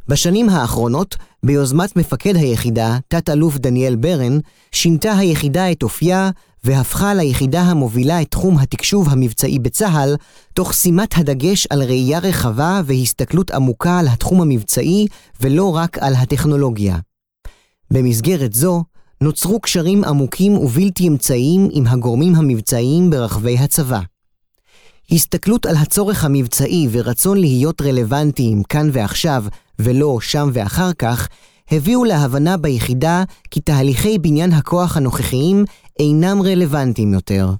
בשנים 0.09 0.49
האחרונות, 0.49 1.17
ביוזמת 1.43 1.97
מפקד 1.97 2.37
היחידה, 2.37 2.99
תת-אלוף 3.09 3.59
דניאל 3.59 3.97
ברן, 3.97 4.39
שינתה 4.73 5.19
היחידה 5.19 5.73
את 5.73 5.83
אופייה 5.83 6.31
והפכה 6.65 7.15
ליחידה 7.15 7.63
המובילה 7.63 8.23
את 8.23 8.31
תחום 8.31 8.59
התקשוב 8.59 9.09
המבצעי 9.09 9.59
בצה"ל, 9.59 10.17
תוך 10.55 10.75
שימת 10.75 11.19
הדגש 11.19 11.67
על 11.71 11.83
ראייה 11.83 12.19
רחבה 12.19 12.81
והסתכלות 12.85 13.51
עמוקה 13.51 13.99
על 13.99 14.09
התחום 14.09 14.41
המבצעי, 14.41 15.07
ולא 15.41 15.77
רק 15.77 15.99
על 15.99 16.15
הטכנולוגיה. 16.15 16.99
במסגרת 17.91 18.53
זו, 18.53 18.85
נוצרו 19.21 19.61
קשרים 19.61 20.05
עמוקים 20.05 20.53
ובלתי 20.53 21.09
אמצעיים 21.09 21.69
עם 21.73 21.87
הגורמים 21.87 22.35
המבצעיים 22.35 23.11
ברחבי 23.11 23.59
הצבא. 23.59 24.01
הסתכלות 25.11 25.67
על 25.67 25.77
הצורך 25.77 26.25
המבצעי 26.25 26.89
ורצון 26.91 27.39
להיות 27.39 27.83
רלוונטיים 27.83 28.63
כאן 28.63 28.91
ועכשיו, 28.93 29.45
ולא 29.79 30.19
שם 30.21 30.51
ואחר 30.53 30.93
כך, 30.93 31.29
הביאו 31.71 32.05
להבנה 32.05 32.57
ביחידה 32.57 33.25
כי 33.51 33.61
תהליכי 33.61 34.19
בניין 34.19 34.53
הכוח 34.53 34.97
הנוכחיים 34.97 35.65
אינם 35.99 36.43
רלוונטיים 36.43 37.15
יותר. 37.15 37.51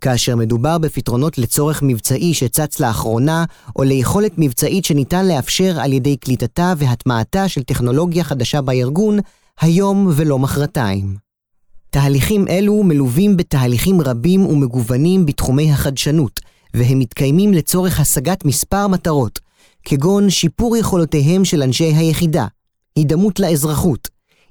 כאשר 0.00 0.36
מדובר 0.36 0.78
בפתרונות 0.78 1.38
לצורך 1.38 1.82
מבצעי 1.82 2.34
שצץ 2.34 2.80
לאחרונה, 2.80 3.44
או 3.76 3.82
ליכולת 3.82 4.32
מבצעית 4.38 4.84
שניתן 4.84 5.28
לאפשר 5.28 5.80
על 5.80 5.92
ידי 5.92 6.16
קליטתה 6.16 6.74
והטמעתה 6.76 7.48
של 7.48 7.62
טכנולוגיה 7.62 8.24
חדשה 8.24 8.60
בארגון, 8.60 9.18
היום 9.60 10.12
ולא 10.16 10.38
מחרתיים. 10.38 11.16
תהליכים 11.90 12.48
אלו 12.48 12.82
מלווים 12.82 13.36
בתהליכים 13.36 14.00
רבים 14.00 14.46
ומגוונים 14.46 15.26
בתחומי 15.26 15.72
החדשנות, 15.72 16.40
והם 16.74 16.98
מתקיימים 16.98 17.52
לצורך 17.54 18.00
השגת 18.00 18.44
מספר 18.44 18.86
מטרות, 18.86 19.40
כגון 19.90 20.30
שיפור 20.30 20.76
יכולותיהם 20.76 21.44
של 21.44 21.62
אנשי 21.62 21.84
היחידה, 21.84 22.46
הידמות 22.96 23.40
לאזרחות, 23.40 24.08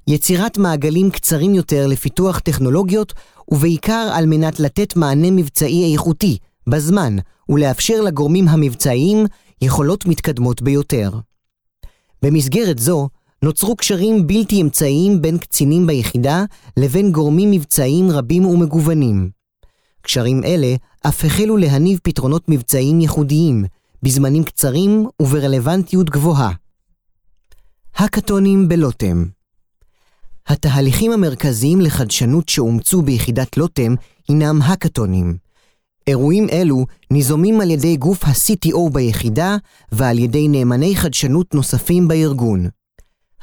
יצירת 0.08 0.58
מעגלים 0.58 1.10
קצרים 1.10 1.54
יותר 1.54 1.86
לפיתוח 1.86 2.38
טכנולוגיות, 2.38 3.12
ובעיקר 3.48 4.10
על 4.12 4.26
מנת 4.26 4.60
לתת 4.60 4.96
מענה 4.96 5.30
מבצעי 5.30 5.92
איכותי, 5.92 6.38
בזמן, 6.66 7.16
ולאפשר 7.48 8.00
לגורמים 8.00 8.48
המבצעיים 8.48 9.26
יכולות 9.62 10.06
מתקדמות 10.06 10.62
ביותר. 10.62 11.10
במסגרת 12.22 12.78
זו, 12.78 13.08
נוצרו 13.42 13.76
קשרים 13.76 14.26
בלתי 14.26 14.62
אמצעיים 14.62 15.22
בין 15.22 15.38
קצינים 15.38 15.86
ביחידה 15.86 16.44
לבין 16.76 17.12
גורמים 17.12 17.50
מבצעיים 17.50 18.10
רבים 18.10 18.44
ומגוונים. 18.44 19.30
קשרים 20.02 20.44
אלה 20.44 20.74
אף 21.06 21.24
החלו 21.24 21.56
להניב 21.56 21.98
פתרונות 22.02 22.48
מבצעיים 22.48 23.00
ייחודיים, 23.00 23.64
בזמנים 24.02 24.44
קצרים 24.44 25.06
וברלוונטיות 25.22 26.10
גבוהה. 26.10 26.52
הקטונים 27.96 28.68
בלוטם 28.68 29.24
התהליכים 30.48 31.12
המרכזיים 31.12 31.80
לחדשנות 31.80 32.48
שאומצו 32.48 33.02
ביחידת 33.02 33.56
לוטם 33.56 33.94
הינם 34.28 34.62
הקטונים. 34.62 35.36
אירועים 36.06 36.46
אלו 36.52 36.86
ניזומים 37.10 37.60
על 37.60 37.70
ידי 37.70 37.96
גוף 37.96 38.24
ה-CTO 38.24 38.90
ביחידה 38.92 39.56
ועל 39.92 40.18
ידי 40.18 40.48
נאמני 40.48 40.96
חדשנות 40.96 41.54
נוספים 41.54 42.08
בארגון. 42.08 42.68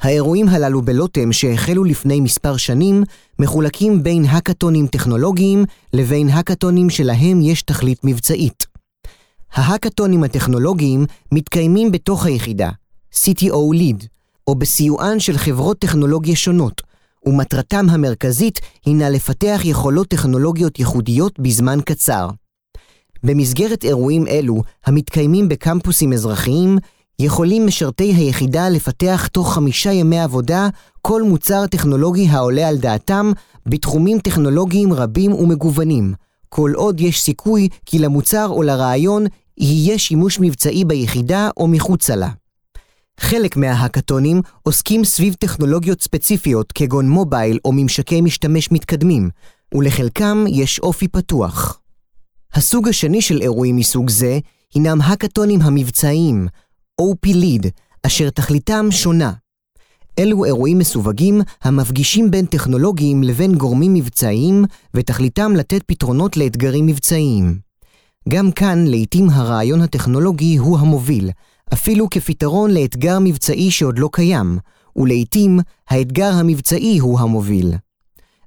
האירועים 0.00 0.48
הללו 0.48 0.82
בלוטם 0.82 1.32
שהחלו 1.32 1.84
לפני 1.84 2.20
מספר 2.20 2.56
שנים, 2.56 3.02
מחולקים 3.38 4.02
בין 4.02 4.24
הקטונים 4.24 4.86
טכנולוגיים 4.86 5.64
לבין 5.92 6.28
הקטונים 6.28 6.90
שלהם 6.90 7.40
יש 7.40 7.62
תכלית 7.62 7.98
מבצעית. 8.04 8.75
ההקטונים 9.56 10.24
הטכנולוגיים 10.24 11.06
מתקיימים 11.32 11.92
בתוך 11.92 12.26
היחידה, 12.26 12.70
CTO 13.14 13.74
Lead, 13.74 14.06
או 14.46 14.54
בסיוען 14.54 15.20
של 15.20 15.38
חברות 15.38 15.78
טכנולוגיה 15.78 16.36
שונות, 16.36 16.82
ומטרתם 17.26 17.86
המרכזית 17.90 18.60
הינה 18.86 19.10
לפתח 19.10 19.60
יכולות 19.64 20.08
טכנולוגיות 20.08 20.78
ייחודיות 20.78 21.40
בזמן 21.40 21.78
קצר. 21.84 22.28
במסגרת 23.22 23.84
אירועים 23.84 24.26
אלו, 24.26 24.62
המתקיימים 24.86 25.48
בקמפוסים 25.48 26.12
אזרחיים, 26.12 26.78
יכולים 27.18 27.66
משרתי 27.66 28.12
היחידה 28.12 28.68
לפתח 28.68 29.26
תוך 29.26 29.54
חמישה 29.54 29.92
ימי 29.92 30.20
עבודה 30.20 30.68
כל 31.02 31.22
מוצר 31.22 31.66
טכנולוגי 31.66 32.28
העולה 32.28 32.68
על 32.68 32.76
דעתם 32.76 33.32
בתחומים 33.66 34.18
טכנולוגיים 34.18 34.92
רבים 34.92 35.32
ומגוונים, 35.32 36.14
כל 36.48 36.72
עוד 36.74 37.00
יש 37.00 37.22
סיכוי 37.22 37.68
כי 37.86 37.98
למוצר 37.98 38.46
או 38.48 38.62
לרעיון 38.62 39.26
יהיה 39.58 39.98
שימוש 39.98 40.38
מבצעי 40.40 40.84
ביחידה 40.84 41.50
או 41.56 41.68
מחוצה 41.68 42.16
לה. 42.16 42.28
חלק 43.20 43.56
מההקטונים 43.56 44.40
עוסקים 44.62 45.04
סביב 45.04 45.34
טכנולוגיות 45.34 46.02
ספציפיות 46.02 46.72
כגון 46.72 47.08
מובייל 47.08 47.58
או 47.64 47.72
ממשקי 47.72 48.20
משתמש 48.20 48.72
מתקדמים, 48.72 49.30
ולחלקם 49.74 50.44
יש 50.48 50.78
אופי 50.78 51.08
פתוח. 51.08 51.80
הסוג 52.54 52.88
השני 52.88 53.22
של 53.22 53.42
אירועים 53.42 53.76
מסוג 53.76 54.10
זה 54.10 54.38
הינם 54.74 55.00
הקטונים 55.00 55.62
המבצעיים, 55.62 56.46
OP 57.00 57.30
Lead, 57.30 57.68
אשר 58.02 58.30
תכליתם 58.30 58.86
שונה. 58.90 59.32
אלו 60.18 60.44
אירועים 60.44 60.78
מסווגים 60.78 61.40
המפגישים 61.62 62.30
בין 62.30 62.46
טכנולוגיים 62.46 63.22
לבין 63.22 63.54
גורמים 63.54 63.94
מבצעיים, 63.94 64.64
ותכליתם 64.94 65.52
לתת 65.56 65.82
פתרונות 65.86 66.36
לאתגרים 66.36 66.86
מבצעיים. 66.86 67.65
גם 68.28 68.50
כאן, 68.52 68.84
לעתים 68.86 69.30
הרעיון 69.30 69.82
הטכנולוגי 69.82 70.56
הוא 70.56 70.78
המוביל, 70.78 71.30
אפילו 71.72 72.10
כפתרון 72.10 72.70
לאתגר 72.70 73.18
מבצעי 73.20 73.70
שעוד 73.70 73.98
לא 73.98 74.08
קיים, 74.12 74.58
ולעתים 74.96 75.60
האתגר 75.88 76.32
המבצעי 76.32 76.98
הוא 76.98 77.20
המוביל. 77.20 77.74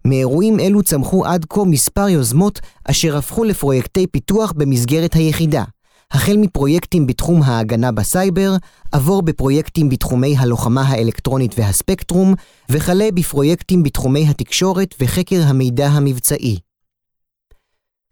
מאירועים 0.06 0.60
אלו 0.60 0.84
צמחו 0.84 1.26
עד 1.26 1.46
כה 1.50 1.64
מספר 1.64 2.10
יוזמות 2.10 2.60
אשר 2.86 3.18
הפכו 3.18 3.44
לפרויקטי 3.44 4.08
פיתוח 4.08 4.52
במסגרת 4.52 5.14
היחידה, 5.14 5.64
החל 6.12 6.38
מפרויקטים 6.38 7.08
בתחום 7.08 7.44
ההגנה 7.44 7.92
בסייבר, 7.92 8.56
עבור 8.92 9.22
בפרויקטים 9.22 9.90
בתחומי 9.90 10.38
הלוחמה 10.38 10.82
האלקטרונית 10.82 11.60
והספקטרום, 11.60 12.34
וכלה 12.70 13.06
בפרויקטים 13.14 13.84
בתחומי 13.84 14.28
התקשורת 14.28 14.96
וחקר 15.02 15.42
המידע 15.48 15.88
המבצעי. 15.88 16.69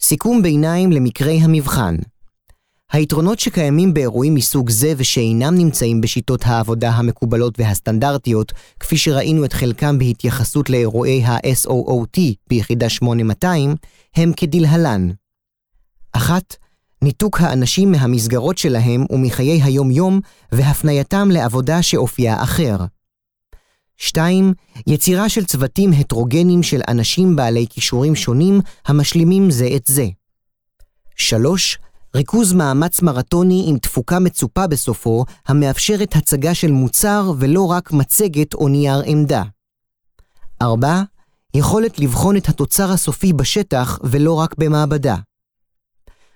סיכום 0.02 0.42
ביניים 0.42 0.92
למקרי 0.92 1.40
המבחן 1.42 1.96
היתרונות 2.92 3.40
שקיימים 3.40 3.94
באירועים 3.94 4.34
מסוג 4.36 4.70
זה 4.70 4.94
ושאינם 4.98 5.56
נמצאים 5.56 6.02
בשיטות 6.02 6.42
העבודה 6.46 6.90
המקובלות 6.90 7.60
והסטנדרטיות, 7.60 8.52
כפי 8.80 8.98
שראינו 8.98 9.46
את 9.46 9.54
חלקם 9.54 9.98
בהתייחסות 9.98 10.70
לאירועי 10.70 11.24
ה-SOOT 11.24 12.20
ביחידה 12.50 12.90
8200, 12.90 13.76
הם 14.16 14.32
כדלהלן. 14.38 15.10
אחת, 16.14 16.56
ניתוק 17.02 17.42
האנשים 17.42 17.92
מהמסגרות 17.92 18.58
שלהם 18.58 19.06
ומחיי 19.10 19.62
היום-יום 19.64 20.20
והפנייתם 20.52 21.30
לעבודה 21.32 21.82
שאופייה 21.82 22.44
אחר. 22.44 22.78
2. 23.98 24.54
יצירה 24.88 25.30
של 25.30 25.46
צוותים 25.46 25.94
הטרוגנים 25.94 26.64
של 26.64 26.82
אנשים 26.88 27.36
בעלי 27.36 27.66
כישורים 27.70 28.16
שונים 28.16 28.62
המשלימים 28.86 29.52
זה 29.52 29.70
את 29.76 29.84
זה. 29.86 30.06
3. 31.16 31.80
ריכוז 32.16 32.54
מאמץ 32.54 33.02
מרתוני 33.02 33.66
עם 33.68 33.78
תפוקה 33.78 34.20
מצופה 34.20 34.68
בסופו, 34.68 35.26
המאפשרת 35.48 36.16
הצגה 36.16 36.54
של 36.54 36.72
מוצר 36.72 37.32
ולא 37.40 37.66
רק 37.72 37.92
מצגת 37.92 38.54
או 38.54 38.68
נייר 38.68 39.02
עמדה. 39.06 39.44
4. 40.62 41.02
יכולת 41.54 42.00
לבחון 42.00 42.38
את 42.38 42.50
התוצר 42.50 42.92
הסופי 42.92 43.34
בשטח 43.34 44.00
ולא 44.04 44.34
רק 44.34 44.56
במעבדה. 44.58 45.16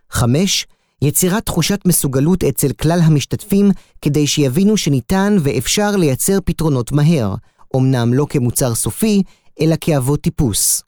5. 0.10 0.68
יצירת 1.02 1.46
תחושת 1.46 1.80
מסוגלות 1.86 2.44
אצל 2.44 2.74
כלל 2.74 3.00
המשתתפים 3.04 3.72
כדי 4.02 4.28
שיבינו 4.28 4.78
שניתן 4.78 5.38
ואפשר 5.40 5.96
לייצר 5.96 6.38
פתרונות 6.46 6.92
מהר, 6.92 7.36
אמנם 7.76 8.14
לא 8.14 8.26
כמוצר 8.30 8.76
סופי, 8.76 9.24
אלא 9.62 9.76
כאבות 9.82 10.22
טיפוס. 10.22 10.84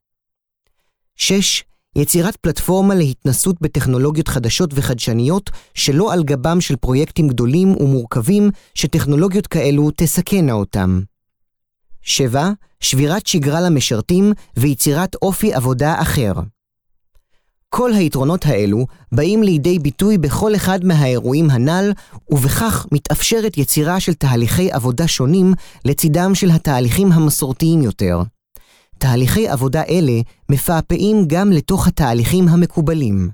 6. 1.15 1.63
יצירת 1.95 2.35
פלטפורמה 2.35 2.95
להתנסות 2.95 3.61
בטכנולוגיות 3.61 4.27
חדשות 4.27 4.69
וחדשניות 4.73 5.49
שלא 5.73 6.13
על 6.13 6.23
גבם 6.23 6.61
של 6.61 6.75
פרויקטים 6.75 7.27
גדולים 7.27 7.75
ומורכבים 7.81 8.49
שטכנולוגיות 8.73 9.47
כאלו 9.47 9.89
תסכנה 9.95 10.53
אותם. 10.53 11.01
7. 12.01 12.51
שבירת 12.79 13.27
שגרה 13.27 13.61
למשרתים 13.61 14.33
ויצירת 14.57 15.15
אופי 15.15 15.53
עבודה 15.53 16.01
אחר. 16.01 16.33
כל 17.75 17.93
היתרונות 17.93 18.45
האלו 18.45 18.85
באים 19.11 19.43
לידי 19.43 19.79
ביטוי 19.79 20.17
בכל 20.17 20.55
אחד 20.55 20.85
מהאירועים 20.85 21.49
הנ"ל, 21.49 21.91
ובכך 22.29 22.85
מתאפשרת 22.91 23.57
יצירה 23.57 23.99
של 23.99 24.13
תהליכי 24.13 24.71
עבודה 24.71 25.07
שונים 25.07 25.53
לצידם 25.85 26.35
של 26.35 26.51
התהליכים 26.51 27.11
המסורתיים 27.11 27.81
יותר. 27.81 28.21
תהליכי 28.97 29.47
עבודה 29.47 29.83
אלה 29.89 30.21
מפעפעים 30.49 31.25
גם 31.27 31.51
לתוך 31.51 31.87
התהליכים 31.87 32.47
המקובלים. 32.47 33.29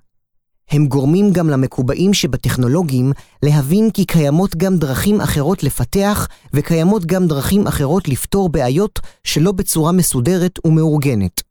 הם 0.72 0.86
גורמים 0.86 1.32
גם 1.34 1.50
למקובעים 1.50 2.14
שבטכנולוגים 2.14 3.12
להבין 3.44 3.92
כי 3.92 4.06
קיימות 4.06 4.56
גם 4.56 4.78
דרכים 4.78 5.22
אחרות 5.22 5.64
לפתח 5.64 6.28
וקיימות 6.54 7.06
גם 7.06 7.28
דרכים 7.28 7.68
אחרות 7.68 8.08
לפתור 8.08 8.50
בעיות 8.50 9.00
שלא 9.24 9.52
בצורה 9.52 9.92
מסודרת 9.92 10.60
ומאורגנת. 10.66 11.49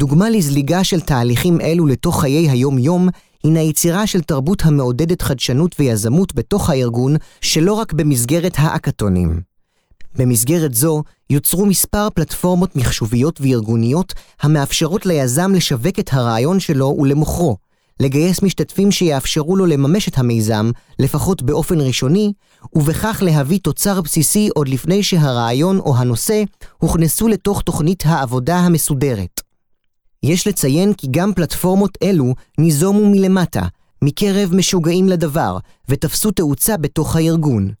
דוגמה 0.00 0.30
לזליגה 0.30 0.84
של 0.84 1.00
תהליכים 1.00 1.60
אלו 1.60 1.86
לתוך 1.86 2.20
חיי 2.20 2.50
היום-יום, 2.50 3.08
הינה 3.44 3.60
יצירה 3.60 4.06
של 4.06 4.20
תרבות 4.20 4.62
המעודדת 4.64 5.22
חדשנות 5.22 5.76
ויזמות 5.78 6.34
בתוך 6.34 6.70
הארגון, 6.70 7.16
שלא 7.40 7.72
רק 7.72 7.92
במסגרת 7.92 8.54
האקתונים. 8.58 9.40
במסגרת 10.14 10.74
זו 10.74 11.02
יוצרו 11.30 11.66
מספר 11.66 12.08
פלטפורמות 12.14 12.76
מחשוביות 12.76 13.40
וארגוניות 13.40 14.14
המאפשרות 14.42 15.06
ליזם 15.06 15.52
לשווק 15.54 15.98
את 15.98 16.10
הרעיון 16.12 16.60
שלו 16.60 16.96
ולמוכרו, 16.98 17.56
לגייס 18.00 18.42
משתתפים 18.42 18.90
שיאפשרו 18.90 19.56
לו 19.56 19.66
לממש 19.66 20.08
את 20.08 20.18
המיזם, 20.18 20.70
לפחות 20.98 21.42
באופן 21.42 21.80
ראשוני, 21.80 22.32
ובכך 22.74 23.22
להביא 23.22 23.58
תוצר 23.62 24.00
בסיסי 24.00 24.48
עוד 24.54 24.68
לפני 24.68 25.02
שהרעיון 25.02 25.78
או 25.78 25.96
הנושא 25.96 26.42
הוכנסו 26.78 27.28
לתוך 27.28 27.62
תוכנית 27.62 28.02
העבודה 28.06 28.56
המסודרת. 28.56 29.49
יש 30.22 30.46
לציין 30.46 30.94
כי 30.94 31.06
גם 31.10 31.34
פלטפורמות 31.34 31.98
אלו 32.02 32.34
ניזומו 32.58 33.10
מלמטה, 33.10 33.62
מקרב 34.04 34.54
משוגעים 34.54 35.08
לדבר, 35.08 35.58
ותפסו 35.88 36.30
תאוצה 36.30 36.76
בתוך 36.76 37.16
הארגון. 37.16 37.72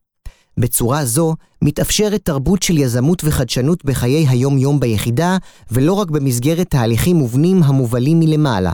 בצורה 0.60 1.04
זו 1.04 1.34
מתאפשרת 1.62 2.24
תרבות 2.24 2.62
של 2.62 2.78
יזמות 2.78 3.22
וחדשנות 3.24 3.84
בחיי 3.84 4.26
היום-יום 4.28 4.80
ביחידה, 4.80 5.36
ולא 5.70 5.92
רק 5.92 6.10
במסגרת 6.10 6.70
תהליכים 6.70 7.16
מובנים 7.16 7.62
המובלים 7.62 8.20
מלמעלה. 8.20 8.72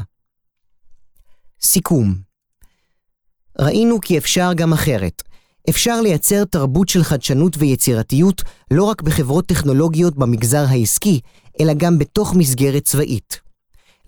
סיכום 1.63 2.15
ראינו 3.59 4.01
כי 4.01 4.19
אפשר 4.19 4.53
גם 4.57 4.73
אחרת. 4.73 5.23
אפשר 5.71 6.01
לייצר 6.01 6.45
תרבות 6.45 6.89
של 6.89 7.03
חדשנות 7.03 7.57
ויצירתיות 7.59 8.43
לא 8.71 8.85
רק 8.85 9.03
בחברות 9.03 9.47
טכנולוגיות 9.47 10.17
במגזר 10.17 10.65
העסקי, 10.69 11.21
אלא 11.61 11.73
גם 11.75 11.99
בתוך 11.99 12.35
מסגרת 12.35 12.85
צבאית. 12.85 13.46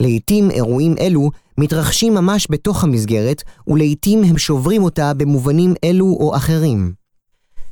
לעתים 0.01 0.51
אירועים 0.51 0.95
אלו 1.01 1.31
מתרחשים 1.59 2.15
ממש 2.15 2.47
בתוך 2.51 2.85
המסגרת, 2.85 3.43
ולעתים 3.69 4.25
הם 4.25 4.39
שוברים 4.39 4.83
אותה 4.83 5.15
במובנים 5.15 5.75
אלו 5.85 6.07
או 6.07 6.37
אחרים. 6.37 6.93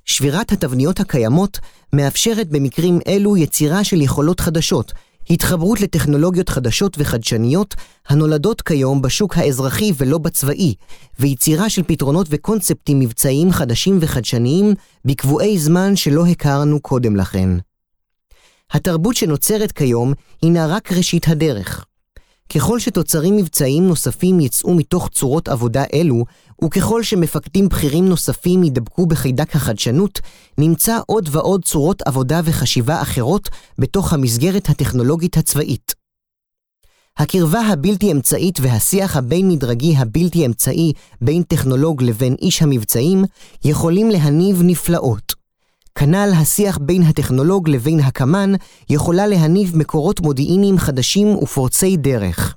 שבירת 0.05 0.53
התבניות 0.53 1.01
הקיימות 1.01 1.59
מאפשרת 1.93 2.49
במקרים 2.49 2.99
אלו 3.09 3.37
יצירה 3.37 3.85
של 3.85 4.01
יכולות 4.01 4.41
חדשות, 4.41 4.93
התחברות 5.31 5.81
לטכנולוגיות 5.81 6.49
חדשות 6.49 6.97
וחדשניות 6.99 7.75
הנולדות 8.09 8.62
כיום 8.62 9.03
בשוק 9.03 9.39
האזרחי 9.39 9.93
ולא 9.97 10.19
בצבאי, 10.19 10.75
ויצירה 11.21 11.71
של 11.71 11.83
פתרונות 11.83 12.27
וקונספטים 12.31 13.01
מבצעיים 13.01 13.53
חדשים 13.53 13.99
וחדשניים 14.01 14.75
בקבועי 15.05 15.59
זמן 15.59 15.97
שלא 15.97 16.27
הכרנו 16.27 16.81
קודם 16.81 17.17
לכן. 17.17 17.49
התרבות 18.71 19.17
שנוצרת 19.17 19.73
כיום 19.73 20.12
הינה 20.43 20.67
רק 20.67 20.93
ראשית 20.93 21.29
הדרך. 21.29 21.85
ככל 22.55 22.79
שתוצרים 22.79 23.37
מבצעיים 23.37 23.87
נוספים 23.87 24.41
יצאו 24.41 24.75
מתוך 24.75 25.09
צורות 25.09 25.49
עבודה 25.49 25.85
אלו, 25.95 26.25
וככל 26.65 27.03
שמפקדים 27.03 27.69
בכירים 27.69 28.09
נוספים 28.09 28.65
ידבקו 28.65 29.07
בחיידק 29.07 29.57
החדשנות, 29.57 30.21
נמצא 30.59 30.99
עוד 31.07 31.29
ועוד 31.33 31.65
צורות 31.65 32.03
עבודה 32.03 32.41
וחשיבה 32.45 33.03
אחרות 33.03 33.49
בתוך 33.79 34.13
המסגרת 34.13 34.69
הטכנולוגית 34.69 35.37
הצבאית. 35.37 35.95
הקרבה 37.19 37.61
הבלתי 37.61 38.13
אמצעית 38.13 38.59
והשיח 38.61 39.17
הבין-מדרגי 39.17 39.97
הבלתי 39.97 40.47
אמצעי 40.47 40.93
בין 41.21 41.43
טכנולוג 41.43 42.03
לבין 42.03 42.35
איש 42.43 42.63
המבצעים 42.63 43.25
יכולים 43.65 44.11
להניב 44.11 44.63
נפלאות. 44.63 45.36
כנ"ל 45.99 46.33
השיח 46.37 46.79
בין 46.79 47.03
הטכנולוג 47.03 47.69
לבין 47.69 48.01
הקמ"ן 48.01 48.53
יכולה 48.91 49.27
להניב 49.27 49.77
מקורות 49.77 50.21
מודיעיניים 50.21 50.79
חדשים 50.79 51.29
ופורצי 51.29 51.97
דרך. 51.97 52.55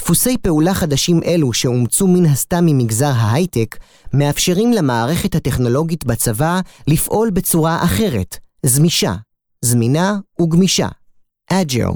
דפוסי 0.00 0.38
פעולה 0.38 0.74
חדשים 0.74 1.22
אלו 1.22 1.52
שאומצו 1.52 2.06
מן 2.06 2.26
הסתם 2.26 2.66
ממגזר 2.66 3.12
ההייטק, 3.16 3.76
מאפשרים 4.12 4.72
למערכת 4.72 5.34
הטכנולוגית 5.34 6.04
בצבא 6.04 6.60
לפעול 6.86 7.30
בצורה 7.30 7.84
אחרת, 7.84 8.38
זמישה, 8.66 9.14
זמינה 9.62 10.18
וגמישה, 10.40 10.88
אג'ר, 11.52 11.90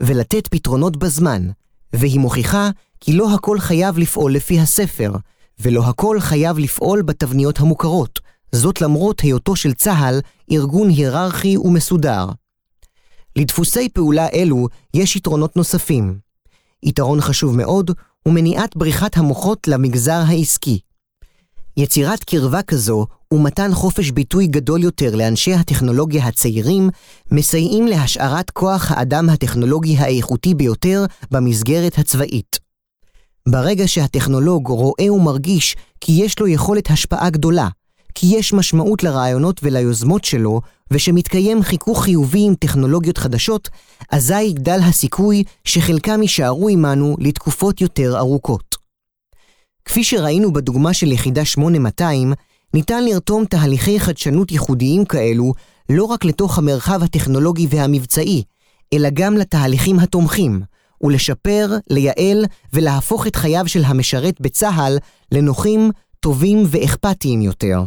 ולתת 0.00 0.46
פתרונות 0.46 0.96
בזמן, 0.96 1.48
והיא 1.92 2.20
מוכיחה 2.20 2.70
כי 3.00 3.12
לא 3.12 3.34
הכל 3.34 3.60
חייב 3.60 3.98
לפעול 3.98 4.34
לפי 4.34 4.60
הספר, 4.60 5.12
ולא 5.60 5.84
הכל 5.86 6.20
חייב 6.20 6.58
לפעול 6.58 7.02
בתבניות 7.02 7.60
המוכרות, 7.60 8.29
זאת 8.52 8.80
למרות 8.80 9.20
היותו 9.20 9.56
של 9.56 9.72
צה"ל 9.72 10.20
ארגון 10.52 10.88
היררכי 10.88 11.56
ומסודר. 11.56 12.26
לדפוסי 13.36 13.88
פעולה 13.88 14.28
אלו 14.28 14.68
יש 14.94 15.16
יתרונות 15.16 15.56
נוספים. 15.56 16.18
יתרון 16.82 17.20
חשוב 17.20 17.56
מאוד 17.56 17.90
הוא 18.22 18.34
מניעת 18.34 18.76
בריחת 18.76 19.16
המוחות 19.16 19.68
למגזר 19.68 20.22
העסקי. 20.26 20.78
יצירת 21.76 22.24
קרבה 22.24 22.62
כזו 22.62 23.06
ומתן 23.34 23.70
חופש 23.74 24.10
ביטוי 24.10 24.46
גדול 24.46 24.82
יותר 24.82 25.16
לאנשי 25.16 25.54
הטכנולוגיה 25.54 26.26
הצעירים, 26.26 26.90
מסייעים 27.30 27.86
להשארת 27.86 28.50
כוח 28.50 28.92
האדם 28.92 29.30
הטכנולוגי 29.30 29.96
האיכותי 29.96 30.54
ביותר 30.54 31.04
במסגרת 31.30 31.98
הצבאית. 31.98 32.58
ברגע 33.48 33.88
שהטכנולוג 33.88 34.68
רואה 34.68 35.12
ומרגיש 35.12 35.76
כי 36.00 36.12
יש 36.12 36.38
לו 36.38 36.48
יכולת 36.48 36.90
השפעה 36.90 37.30
גדולה, 37.30 37.68
כי 38.14 38.26
יש 38.26 38.52
משמעות 38.52 39.02
לרעיונות 39.02 39.60
וליוזמות 39.62 40.24
שלו, 40.24 40.60
ושמתקיים 40.90 41.62
חיכוך 41.62 42.04
חיובי 42.04 42.46
עם 42.46 42.54
טכנולוגיות 42.54 43.18
חדשות, 43.18 43.68
אזי 44.10 44.42
יגדל 44.42 44.78
הסיכוי 44.82 45.44
שחלקם 45.64 46.22
יישארו 46.22 46.68
עמנו 46.68 47.16
לתקופות 47.18 47.80
יותר 47.80 48.18
ארוכות. 48.18 48.76
כפי 49.84 50.04
שראינו 50.04 50.52
בדוגמה 50.52 50.94
של 50.94 51.12
יחידה 51.12 51.44
8200, 51.44 52.32
ניתן 52.74 53.04
לרתום 53.04 53.44
תהליכי 53.44 54.00
חדשנות 54.00 54.52
ייחודיים 54.52 55.04
כאלו 55.04 55.52
לא 55.88 56.04
רק 56.04 56.24
לתוך 56.24 56.58
המרחב 56.58 57.02
הטכנולוגי 57.02 57.66
והמבצעי, 57.70 58.42
אלא 58.92 59.08
גם 59.12 59.36
לתהליכים 59.36 59.98
התומכים, 59.98 60.60
ולשפר, 61.02 61.76
לייעל 61.90 62.44
ולהפוך 62.72 63.26
את 63.26 63.36
חייו 63.36 63.68
של 63.68 63.84
המשרת 63.84 64.40
בצה"ל 64.40 64.98
לנוחים, 65.32 65.90
טובים 66.20 66.62
ואכפתיים 66.66 67.42
יותר. 67.42 67.82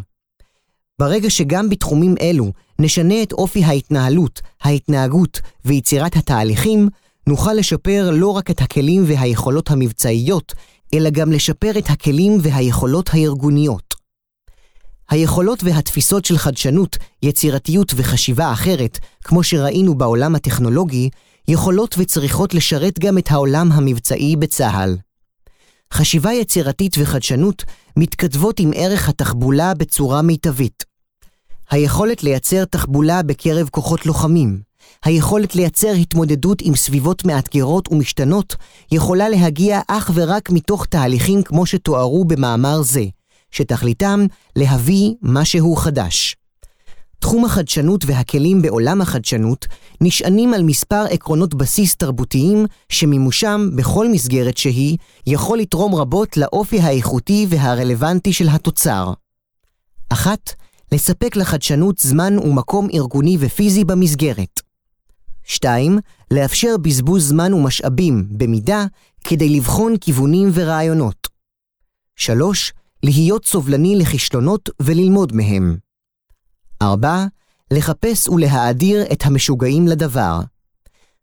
ברגע 0.99 1.29
שגם 1.29 1.69
בתחומים 1.69 2.15
אלו 2.21 2.51
נשנה 2.79 3.23
את 3.23 3.33
אופי 3.33 3.63
ההתנהלות, 3.63 4.41
ההתנהגות 4.61 5.41
ויצירת 5.65 6.15
התהליכים, 6.15 6.89
נוכל 7.27 7.53
לשפר 7.53 8.09
לא 8.13 8.27
רק 8.27 8.51
את 8.51 8.61
הכלים 8.61 9.03
והיכולות 9.07 9.71
המבצעיות, 9.71 10.53
אלא 10.93 11.09
גם 11.09 11.31
לשפר 11.31 11.71
את 11.77 11.89
הכלים 11.89 12.37
והיכולות 12.41 13.09
הארגוניות. 13.13 13.93
היכולות 15.09 15.63
והתפיסות 15.63 16.25
של 16.25 16.37
חדשנות, 16.37 16.97
יצירתיות 17.23 17.93
וחשיבה 17.95 18.51
אחרת, 18.51 18.99
כמו 19.23 19.43
שראינו 19.43 19.95
בעולם 19.97 20.35
הטכנולוגי, 20.35 21.09
יכולות 21.47 21.95
וצריכות 21.97 22.53
לשרת 22.53 22.99
גם 22.99 23.17
את 23.17 23.31
העולם 23.31 23.71
המבצעי 23.71 24.35
בצה"ל. 24.35 24.97
חשיבה 25.93 26.33
יצירתית 26.33 26.95
וחדשנות 26.99 27.63
מתכתבות 27.97 28.59
עם 28.59 28.71
ערך 28.75 29.09
התחבולה 29.09 29.73
בצורה 29.73 30.21
מיטבית. 30.21 30.83
היכולת 31.69 32.23
לייצר 32.23 32.65
תחבולה 32.65 33.23
בקרב 33.23 33.69
כוחות 33.71 34.05
לוחמים, 34.05 34.61
היכולת 35.05 35.55
לייצר 35.55 35.91
התמודדות 35.91 36.61
עם 36.61 36.75
סביבות 36.75 37.25
מאתגרות 37.25 37.91
ומשתנות, 37.91 38.55
יכולה 38.91 39.29
להגיע 39.29 39.79
אך 39.87 40.11
ורק 40.13 40.49
מתוך 40.49 40.85
תהליכים 40.85 41.43
כמו 41.43 41.65
שתוארו 41.65 42.25
במאמר 42.25 42.81
זה, 42.81 43.03
שתכליתם 43.51 44.25
להביא 44.55 45.13
משהו 45.21 45.75
חדש. 45.75 46.35
תחום 47.23 47.45
החדשנות 47.45 48.05
והכלים 48.05 48.61
בעולם 48.61 49.01
החדשנות 49.01 49.67
נשענים 50.01 50.53
על 50.53 50.63
מספר 50.63 51.05
עקרונות 51.09 51.53
בסיס 51.53 51.95
תרבותיים 51.95 52.65
שמימושם, 52.89 53.69
בכל 53.75 54.07
מסגרת 54.07 54.57
שהיא, 54.57 54.97
יכול 55.27 55.57
לתרום 55.57 55.95
רבות 55.95 56.37
לאופי 56.37 56.79
האיכותי 56.79 57.47
והרלוונטי 57.49 58.33
של 58.33 58.49
התוצר. 58.49 59.13
אחת, 60.09 60.53
לספק 60.91 61.35
לחדשנות 61.35 61.97
זמן 61.97 62.39
ומקום 62.39 62.87
ארגוני 62.93 63.37
ופיזי 63.39 63.83
במסגרת. 63.83 64.61
2. 65.43 65.99
לאפשר 66.31 66.77
בזבוז 66.81 67.27
זמן 67.27 67.53
ומשאבים, 67.53 68.27
במידה, 68.31 68.85
כדי 69.23 69.49
לבחון 69.49 69.97
כיוונים 69.97 70.49
ורעיונות. 70.53 71.27
3. 72.15 72.73
להיות 73.03 73.45
סובלני 73.45 73.95
לכישלונות 73.95 74.69
וללמוד 74.81 75.35
מהם. 75.35 75.77
4. 76.83 77.25
לחפש 77.71 78.29
ולהאדיר 78.29 79.03
את 79.11 79.25
המשוגעים 79.25 79.87
לדבר. 79.87 80.39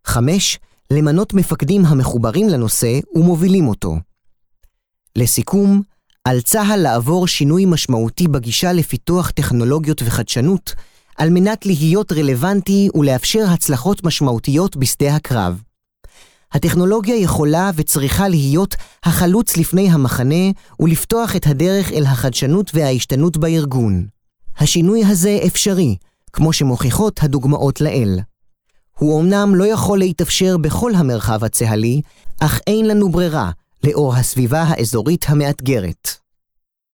5. 0.05 0.59
למנות 0.93 1.35
מפקדים 1.35 1.85
המחוברים 1.85 2.49
לנושא 2.49 2.99
ומובילים 3.15 3.69
אותו. 3.69 3.97
לסיכום, 5.17 5.83
על 6.25 6.41
צה"ל 6.41 6.81
לעבור 6.81 7.27
שינוי 7.27 7.65
משמעותי 7.67 8.29
בגישה 8.29 8.73
לפיתוח 8.73 9.31
טכנולוגיות 9.31 10.03
וחדשנות, 10.03 10.75
על 11.19 11.31
מנת 11.31 11.67
להיות 11.67 12.13
רלוונטי 12.13 12.89
ולאפשר 12.95 13.45
הצלחות 13.49 14.05
משמעותיות 14.05 14.77
בשדה 14.77 15.17
הקרב. 15.17 15.63
הטכנולוגיה 16.53 17.17
יכולה 17.17 17.71
וצריכה 17.75 18.29
להיות 18.29 18.75
החלוץ 19.05 19.57
לפני 19.57 19.91
המחנה 19.91 20.51
ולפתוח 20.81 21.37
את 21.37 21.47
הדרך 21.47 21.93
אל 21.93 22.05
החדשנות 22.07 22.71
וההשתנות 22.75 23.37
בארגון. 23.37 24.07
השינוי 24.61 25.05
הזה 25.05 25.39
אפשרי, 25.47 25.97
כמו 26.33 26.53
שמוכיחות 26.53 27.23
הדוגמאות 27.23 27.81
לעיל. 27.81 28.19
הוא 28.99 29.21
אמנם 29.21 29.55
לא 29.55 29.65
יכול 29.65 29.99
להתאפשר 29.99 30.57
בכל 30.57 30.95
המרחב 30.95 31.45
הצה"לי, 31.45 32.01
אך 32.41 32.61
אין 32.67 32.89
לנו 32.89 33.09
ברירה, 33.11 33.51
לאור 33.85 34.15
הסביבה 34.15 34.63
האזורית 34.63 35.25
המאתגרת. 35.29 36.09